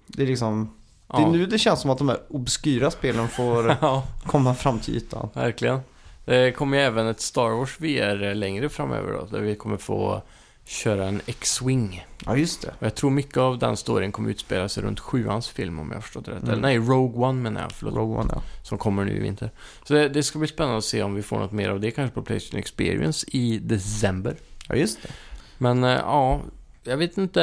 [0.07, 0.73] Det är liksom,
[1.07, 1.17] Ja.
[1.17, 4.79] det är nu det känns som att de här obskyra spelen får ja, komma fram
[4.79, 5.29] till ytan.
[5.33, 5.79] verkligen.
[6.25, 10.21] Det kommer ju även ett Star Wars VR längre framöver då, där vi kommer få
[10.69, 12.05] köra en X-Wing.
[12.25, 12.67] Ja, just det.
[12.67, 15.95] Och jag tror mycket av den storyn kommer utspela sig runt sjuans film om jag
[15.95, 16.43] har förstått det rätt.
[16.43, 16.51] Mm.
[16.51, 17.95] Eller nej, Rogue One menar jag, förlåt.
[17.95, 18.41] Rogue One, ja.
[18.63, 19.51] Som kommer nu i vinter.
[19.83, 21.91] Så det, det ska bli spännande att se om vi får något mer av det
[21.91, 24.35] kanske på Playstation Experience i december.
[24.67, 25.09] Ja, just det.
[25.57, 26.41] Men eh, ja,
[26.83, 27.39] jag vet inte.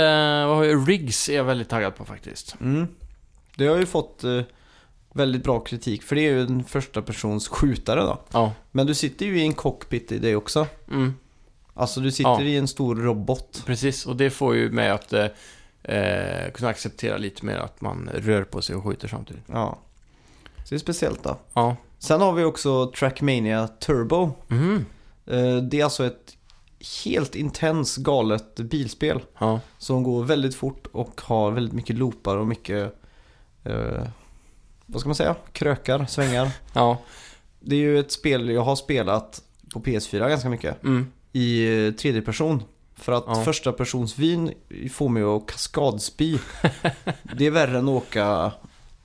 [0.47, 0.89] Vad har jag?
[0.89, 2.57] Riggs är jag väldigt taggad på faktiskt.
[2.61, 2.87] Mm.
[3.57, 4.41] Det har ju fått eh,
[5.12, 8.20] väldigt bra kritik, för det är ju en första persons skjutare då.
[8.33, 8.53] Ja.
[8.72, 10.66] Men du sitter ju i en cockpit i det också.
[10.91, 11.14] Mm,
[11.77, 12.43] Alltså du sitter Ja.
[12.43, 13.62] i en stor robot.
[13.66, 15.27] precis, och det får ju mig att eh,
[15.83, 19.43] eh, kunna acceptera lite mer att man rör på sig och skjuter samtidigt.
[19.53, 19.79] Ja.
[20.57, 21.39] Så det är speciellt då.
[21.53, 21.77] Ja.
[21.99, 24.31] Sen har vi också Trackmania Turbo.
[24.49, 24.85] Mhm.
[25.27, 26.37] Eh, Det är alltså ett
[27.05, 29.20] helt intens galet bilspel.
[29.39, 29.61] Ja.
[29.79, 32.95] Som går väldigt fort och har väldigt mycket loopar och mycket...
[33.64, 34.03] Eh,
[34.87, 35.35] vad ska man säga?
[35.53, 36.51] Krökar, svängar.
[36.72, 36.99] Ja.
[37.61, 40.83] Det är ju ett spel jag har spelat på PS4 ganska mycket.
[40.85, 41.12] Mm.
[41.37, 42.62] I eh, tredje person.
[42.97, 43.45] För att Ja.
[43.45, 44.53] första persons vin
[44.93, 46.39] får mig att kaskadspy.
[47.37, 48.53] det är värre än att åka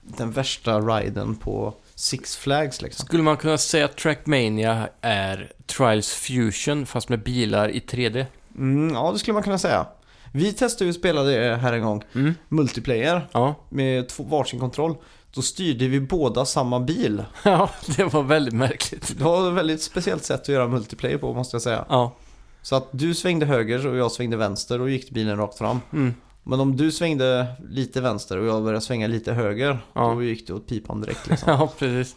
[0.01, 3.05] den värsta riden på Six Flags liksom.
[3.05, 8.25] Skulle man kunna säga att Trackmania är Trials Fusion fast med bilar i 3D?
[8.57, 9.85] Mm, ja, det skulle man kunna säga.
[10.33, 12.03] Vi testade ju att spela det här en gång.
[12.15, 12.33] Mm.
[12.49, 13.55] Multiplayer Ja.
[13.69, 14.95] med två, varsin kontroll.
[15.33, 17.23] Då styrde vi båda samma bil.
[17.43, 19.17] ja, det var väldigt märkligt.
[19.17, 21.85] Det var ett väldigt speciellt sätt att göra multiplayer på måste jag säga.
[21.89, 22.15] Ja.
[22.61, 25.79] Så att du svängde höger och jag svängde vänster och gick bilen rakt fram.
[25.93, 26.13] Mm.
[26.43, 30.13] Men om du svängde lite vänster och jag började svänga lite höger, Ja.
[30.13, 31.51] då gick det åt pipan direkt liksom.
[31.59, 32.15] Ja, precis.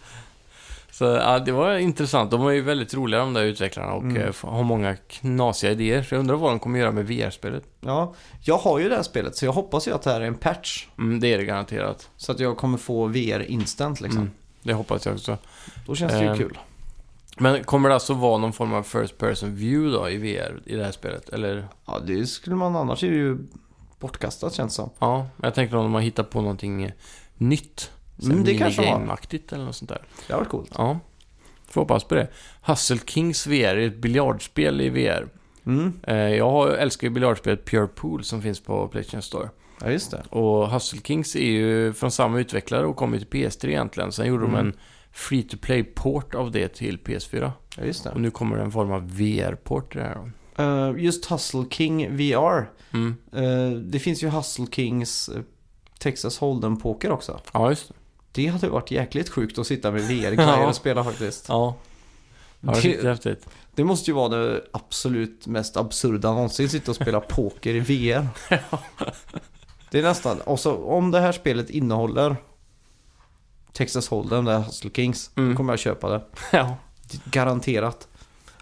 [0.95, 2.31] Så ja, det var intressant.
[2.31, 4.23] De var ju väldigt roliga de där utvecklarna och Mm.
[4.23, 6.03] eh, har många knasiga idéer.
[6.03, 7.65] Så jag undrar vad de kommer göra med VR-spelet.
[7.81, 10.25] Ja, jag har ju det här spelet så jag hoppas ju att det här är
[10.27, 10.87] en patch.
[10.99, 12.11] Mm, det är det garanterat.
[12.17, 14.21] Så att jag kommer få VR instant liksom.
[14.21, 14.33] Mm,
[14.63, 15.39] det hoppas jag också.
[15.87, 16.59] Då känns det ju Eh, kul.
[17.39, 20.77] Men kommer det alltså vara någon form av first person view då i VR i
[20.77, 21.29] det här spelet?
[21.29, 21.69] Eller?
[21.87, 23.39] Ja, det skulle man annars är det ju
[24.01, 24.91] bortkastat känns det som.
[24.99, 26.93] Ja, jag tänker om de har hittat på någonting eh,
[27.37, 27.91] nytt.
[28.23, 30.03] Mm, det kanske de minigame-aktigt eller något sånt där.
[30.27, 30.71] Det har varit coolt.
[30.79, 30.99] Ja,
[31.69, 32.29] får hoppas på det.
[32.63, 35.29] Hustle Kings VR är ett biljardspel i VR.
[35.67, 39.49] Mm, Eh, Jag älskar ju biljardspelet Pure Pool som finns på Playstation Store.
[39.81, 40.23] ja just det.
[40.31, 44.13] Och Hustle Kings är ju från samma utvecklare och kom ju till PS3 egentligen.
[44.13, 44.67] Sen gjorde de Mm.
[44.67, 44.77] en
[45.13, 47.53] free to play-port av det till PS4.
[47.77, 48.21] Ja, just Och det.
[48.21, 50.63] nu kommer det en form av VR-port till det här då.
[50.63, 52.71] Eh, just Hustle King VR.
[52.93, 53.17] Mm.
[53.33, 55.31] Eh, det finns ju Hustle Kings
[55.99, 57.41] Texas Hold'em Poker också.
[57.53, 57.95] Ja, just det.
[58.35, 60.67] Det hade varit jäkligt sjukt att sitta med VR-grejer Ja.
[60.69, 61.45] och spela faktiskt.
[61.49, 61.75] Ja,
[62.61, 63.47] ja det Det, häftigt.
[63.75, 68.29] det måste ju vara det absolut mest absurda någonsin, sitta och spela poker i VR.
[69.91, 72.37] Det är nästan, och så om det här spelet innehåller
[73.73, 75.51] Texas Hold'em, det här Hustle Kings, Mm.
[75.51, 76.21] då kommer jag köpa det.
[76.53, 76.77] Ja.
[77.25, 78.09] Garanterat.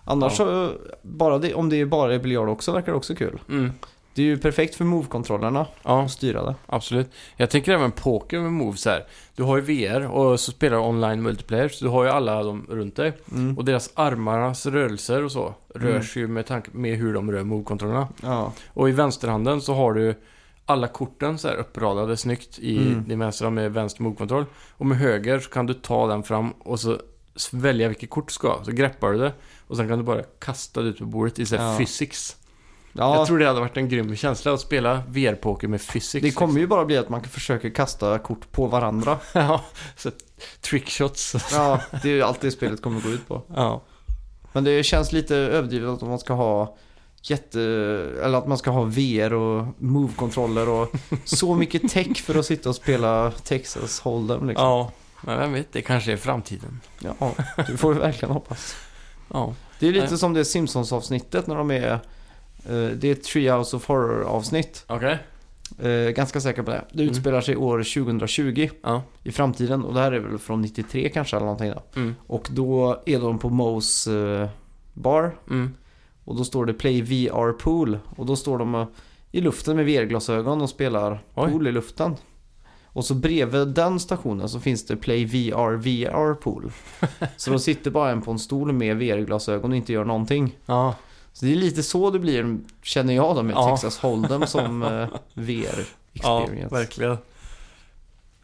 [0.04, 0.36] Annars Ja.
[0.36, 3.40] så, bara det, om det är bara är biljard också verkar det också kul.
[3.48, 3.72] Mm.
[4.14, 6.54] Det är ju perfekt för move-kontrollerna Ja, att styra det.
[6.66, 7.10] absolut.
[7.36, 9.04] Jag tänker även poker med moves här.
[9.36, 12.42] Du har ju VR och så spelar du online multiplayer, så du har ju alla
[12.42, 13.12] dem runt dig.
[13.32, 13.58] Mm.
[13.58, 16.02] Och deras armarnas rörelser och så rör Mm.
[16.02, 18.08] sig ju med tanke med hur de rör move-kontrollerna.
[18.22, 18.52] Ja.
[18.68, 20.14] Och i vänsterhanden så har du
[20.66, 23.04] alla korten så här uppradade snyggt i Mm.
[23.08, 24.44] din vänstra med vänster move-kontroll.
[24.70, 26.98] Och med höger så kan du ta den fram och så
[27.52, 28.60] välja vilket kort du ska.
[28.64, 29.32] Så greppar du det
[29.66, 31.78] och sen kan du bara kasta det ut på bordet i så här Ja.
[31.78, 32.36] physics.
[32.92, 36.22] Ja Jag tror det hade varit en grym känsla att spela VR-poker med physics.
[36.22, 39.18] det kommer ju bara bli att man försöker kasta kort på varandra.
[39.34, 39.64] ja,
[39.96, 40.10] så
[40.60, 41.36] trickshots.
[41.52, 43.42] Ja, det är ju allt det spelet kommer gå ut på.
[43.54, 43.82] ja.
[44.54, 46.76] Men det känns lite överdrivet att man ska ha
[47.22, 47.60] jätte...
[48.24, 50.92] Eller att man ska ha VR och move-kontroller och
[51.24, 54.66] så mycket tech för att sitta och spela Texas Hold'em liksom.
[54.66, 56.80] Ja, men vem vet, det kanske är framtiden.
[57.00, 57.32] Ja,
[57.66, 58.76] du får verkligen hoppas.
[59.32, 60.18] Ja, Det är lite Nej.
[60.18, 62.00] som det Simpsons-avsnittet när de är...
[62.66, 64.84] eh, Det är ett Treehouse of Horror-avsnitt.
[64.88, 65.18] okej.
[65.78, 66.84] Eh, ganska säker på det.
[66.92, 67.12] Det Mm.
[67.12, 69.02] utspelar sig år 2020 Ja.
[69.24, 69.84] i framtiden.
[69.84, 72.00] Och det här är väl från 93 kanske eller någonting då.
[72.00, 72.14] Mm.
[72.26, 74.48] Och då är de på Moes eh,
[74.92, 75.36] bar.
[75.50, 75.74] Mm.
[76.24, 77.98] Och då står det Play VR Pool.
[78.16, 78.86] Och då står de
[79.32, 81.50] i luften med VR-glasögon och spelar Oj.
[81.50, 82.16] pool i luften.
[82.84, 86.72] Och så bredvid den stationen så finns det Play VR VR Pool.
[87.36, 90.58] så de sitter bara en på en stol med VR-glasögon och inte gör någonting.
[90.66, 90.94] Ja.
[91.32, 93.70] Så det är lite så det blir, känner jag då med Ja.
[93.70, 97.16] Texas Hold'em som eh, VR ja, verkligen.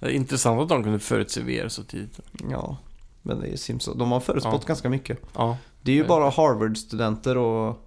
[0.00, 2.20] Det är intressant att de kunde förutse VR så tidigt.
[2.50, 2.76] Ja,
[3.22, 3.98] men det är Simpsons.
[3.98, 4.68] De har förutspått Ja.
[4.68, 5.18] ganska mycket.
[5.34, 7.84] Ja, Det är ju bara Harvard-studenter och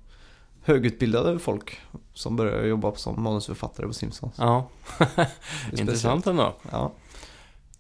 [0.64, 1.80] högutbildade folk
[2.14, 4.34] som börjar jobba som manusförfattare på Simpsons.
[4.38, 4.68] ja.
[5.78, 6.54] Intressant ändå.
[6.72, 6.92] Ja.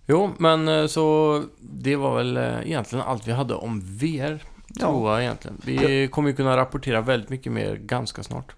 [0.07, 4.43] Jo, men eh, så det var väl eh, egentligen allt vi hade om VR.
[4.75, 4.87] Ja.
[4.87, 5.57] Tror jag egentligen.
[5.65, 8.53] Vi kommer ju kunna rapportera väldigt mycket mer ganska snart.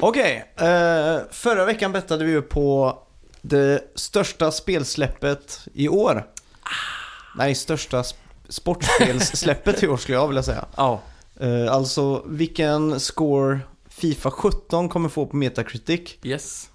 [0.00, 2.98] Okej, eh, förra veckan bettade vi ju på
[3.42, 6.26] det största spelsläppet i år.
[7.36, 8.14] Nej, största sp-
[8.48, 10.64] sportspelssläppet i år skulle jag vilja säga.
[10.76, 11.00] Ja.
[11.40, 13.60] Eh, alltså vilken score
[13.98, 16.14] Fifa 17 kommer få på Metacritic.
[16.22, 16.70] Yes.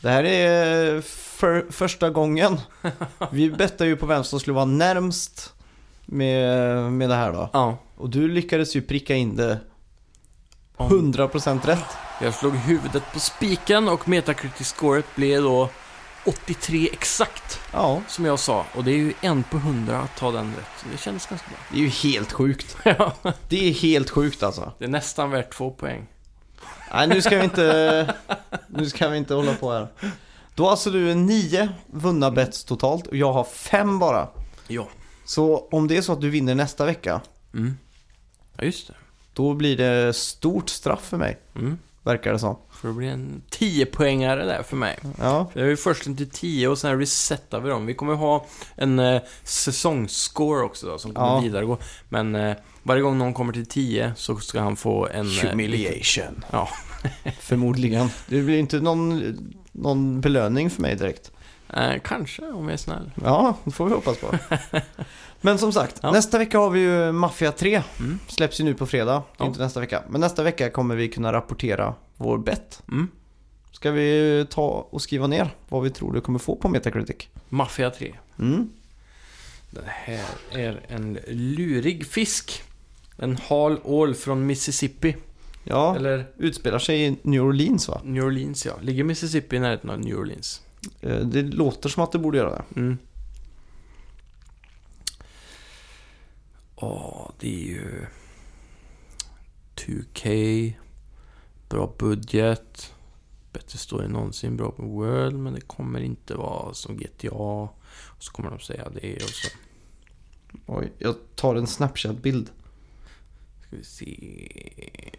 [0.00, 2.60] Det här är för, första gången.
[3.32, 5.52] Vi bettade ju på vem som skulle vara närmst
[6.06, 7.50] med, med det här då.
[7.52, 7.78] Ja.
[7.96, 9.58] Och du lyckades ju pricka in det
[10.76, 11.84] Om- 100% rätt.
[12.22, 15.68] Jag slog huvudet på spiken och Metacritic-scoret blev då
[16.26, 18.66] 83 exakt, Ja, som jag sa.
[18.74, 20.66] Och det är ju en på 100 att ta den rätt.
[20.82, 21.58] Så det kändes ganska bra.
[21.72, 22.76] det är ju helt sjukt.
[22.84, 23.12] Ja.
[23.48, 24.72] Det är helt sjukt alltså.
[24.78, 26.06] Det är nästan värt två poäng.
[26.92, 28.14] Nej, nu ska vi inte,
[28.66, 29.88] nu ska vi inte hålla på här.
[30.54, 34.28] Då har alltså du nio vunna bets totalt och jag har fem bara.
[34.68, 34.88] Ja.
[35.24, 37.20] Så om det är så att du vinner nästa vecka,
[37.54, 37.76] Mm.
[38.56, 38.94] Ja, just det.
[39.32, 41.78] då blir det stort straff för mig, Mm.
[42.08, 42.56] Verkar det som.
[42.70, 44.98] För det blir en 10-poängare där för mig.
[45.18, 47.86] Ja, För jag är ju först till 10 och sen resetar vi dem.
[47.86, 48.46] Vi kommer ha
[48.76, 51.40] en eh, säsongsscore också då, som kommer Ja.
[51.40, 51.78] vidare gå.
[52.08, 55.26] Men eh, varje gång någon kommer till 10 så ska han få en...
[55.26, 56.44] eh, humiliation.
[56.50, 56.68] Ja.
[57.40, 58.08] Förmodligen.
[58.28, 59.22] Det blir inte någon,
[59.72, 61.30] någon belöning för mig direkt.
[61.74, 63.10] Eh, kanske, om jag är snäll.
[63.24, 64.26] Ja, det får vi hoppas på.
[65.40, 66.10] Men som sagt, Ja.
[66.12, 67.82] nästa vecka har vi ju Mafia 3.
[68.00, 68.18] Mm.
[68.28, 69.46] Släpps ju nu på fredag, Det är Ja.
[69.46, 70.02] inte nästa vecka.
[70.08, 72.82] Men nästa vecka kommer vi kunna rapportera vår bet.
[72.88, 73.08] Mm.
[73.72, 77.28] Ska vi ta och skriva ner vad vi tror du kommer få på Metacritic?
[77.48, 78.14] Mafia 3.
[78.38, 78.68] Mm.
[79.70, 82.62] Den här är en lurig fisk.
[83.16, 85.16] En hal ål från Mississippi.
[85.64, 88.00] Ja, Eller utspelar sig i New Orleans va?
[88.04, 88.72] New Orleans, ja.
[88.80, 90.62] Ligger Mississippi i närheten av New Orleans?
[91.00, 92.80] Eh, Det låter som att det borde göra det.
[92.80, 92.98] Mm.
[96.80, 98.06] Åh, det är ju...
[99.76, 100.72] 2K.
[101.68, 102.94] Bra budget.
[103.52, 104.56] Bättre story än någonsin.
[104.56, 107.30] Bra på World, men det kommer inte vara som GTA.
[107.32, 107.78] Och
[108.18, 109.48] så kommer de säga det och så
[110.66, 112.50] Oj, jag tar en Snapchat-bild.
[113.66, 115.12] ska vi se.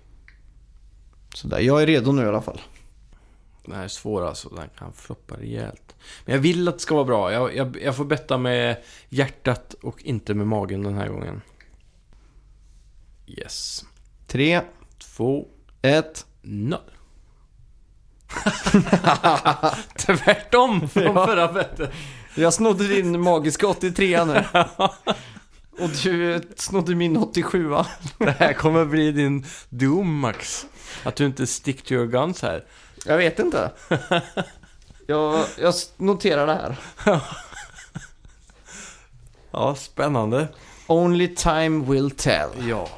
[1.34, 2.62] Sådär, jag är redo nu i alla fall.
[3.70, 5.96] Den här är svår alltså, den kan floppa rejält.
[6.26, 7.32] Men jag vill att det ska vara bra.
[7.34, 8.78] Jag, jag, jag får betta med
[9.10, 11.42] hjärtat och inte med magen den här gången.
[13.28, 13.86] Yes.
[14.28, 14.62] Tre,
[14.98, 15.48] Två,
[15.82, 16.26] ett.
[16.42, 16.80] noll.
[19.98, 21.26] Tvärtom från Ja.
[21.28, 21.92] förra bettet.
[22.36, 24.44] Jag snodde din magiska 83 nu.
[25.80, 27.70] Och du snodde min 87
[28.18, 30.66] Det här kommer bli din doom, Max.
[31.04, 32.66] Att du inte stick to your guns här.
[33.06, 33.72] Jag vet inte.
[35.08, 36.78] Jag, jag noterar det här.
[39.52, 40.48] Ja, spännande.
[40.88, 42.50] Only time will tell.
[42.70, 42.90] Ja.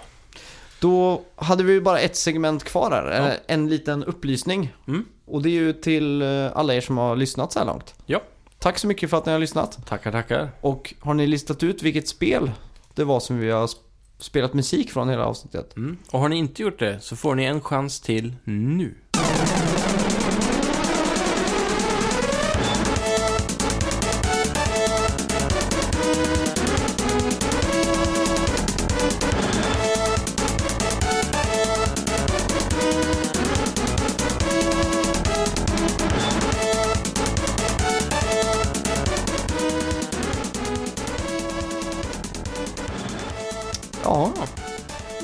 [0.80, 3.06] Då hade vi ju bara ett segment kvar här.
[3.12, 4.74] En, en liten upplysning.
[4.88, 5.06] Mm.
[5.26, 6.28] Och det är ju till eh,
[6.58, 7.94] alla er som har lyssnat så här långt.
[8.06, 8.22] Ja.
[8.60, 9.86] Tack så mycket för att ni har lyssnat.
[9.88, 10.50] Tackar, tackar.
[10.62, 12.52] Och har ni listat ut vilket spel
[12.96, 13.76] det var som vi har sp-
[14.18, 15.76] spelat musik från hela avsnittet?
[15.78, 15.98] Mm.
[16.12, 18.96] Och har ni inte gjort det så får ni en chans till nu.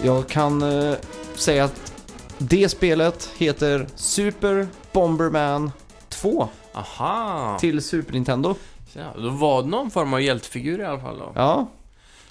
[0.03, 0.95] Jag kan eh,
[1.35, 1.93] säga att
[2.37, 5.71] det spelet heter Super Bomberman
[6.09, 7.57] 2 Aha!
[7.59, 8.55] till Super Nintendo.
[8.93, 11.31] Ja, då var det någon form av hjältefigur i alla fall då.
[11.35, 11.67] Ja,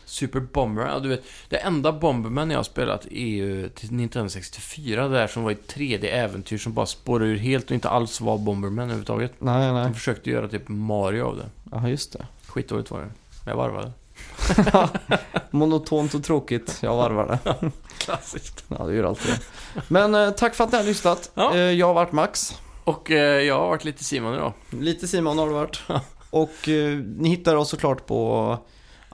[0.05, 1.25] Super Bomberman, ja du vet.
[1.49, 5.75] Det enda Bomberman jag har spelat är ju till Nintendo 64 där som var ett
[5.75, 9.33] 3D-äventyr som bara spårade ur helt och inte alls var Bomberman överhuvudtaget.
[9.39, 9.85] nej, nej.
[9.85, 11.47] De försökte göra typ Mario av det.
[11.73, 12.27] Ja, just det.
[12.47, 13.07] Skitdåligt var det.
[13.45, 13.93] Men jag varvade.
[15.51, 16.79] Monotont och tråkigt.
[16.83, 17.71] Jag varvar det.
[17.99, 18.65] Klassiskt.
[18.69, 19.41] Ja, det gör alltid det.
[19.89, 21.31] Men eh, tack för att ni har lyssnat.
[21.35, 21.55] Ja.
[21.55, 22.59] Eh, jag har varit Max.
[22.85, 24.53] Och eh, jag har varit lite Simon idag.
[24.71, 25.81] Lite Simon har du varit.
[26.31, 28.59] Och eh, ni hittar oss såklart på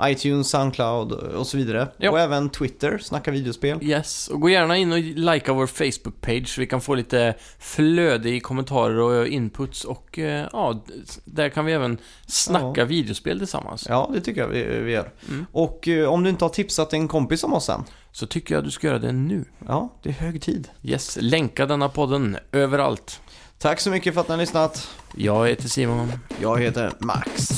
[0.00, 1.88] iTunes, Soundcloud och så vidare.
[1.96, 2.10] Ja.
[2.10, 3.78] Och även Twitter, Snacka videospel.
[3.82, 8.30] Yes, och gå gärna in och likea vår Facebook-page så vi kan få lite flöde
[8.30, 10.84] i kommentarer och inputs och eh, ja,
[11.24, 13.86] där kan vi även snacka videospel tillsammans.
[13.88, 15.12] Ja, det tycker jag vi, vi gör.
[15.28, 15.46] Mm.
[15.52, 17.84] Och eh, om du inte har tipsat en kompis om oss än.
[18.12, 19.44] Så tycker jag du ska göra det nu.
[19.66, 20.68] Ja, det är hög tid.
[20.82, 23.20] Yes, länka denna podden överallt.
[23.58, 24.88] Tack så mycket för att ni har lyssnat.
[25.16, 26.12] Jag heter Simon.
[26.40, 27.50] Jag heter Max.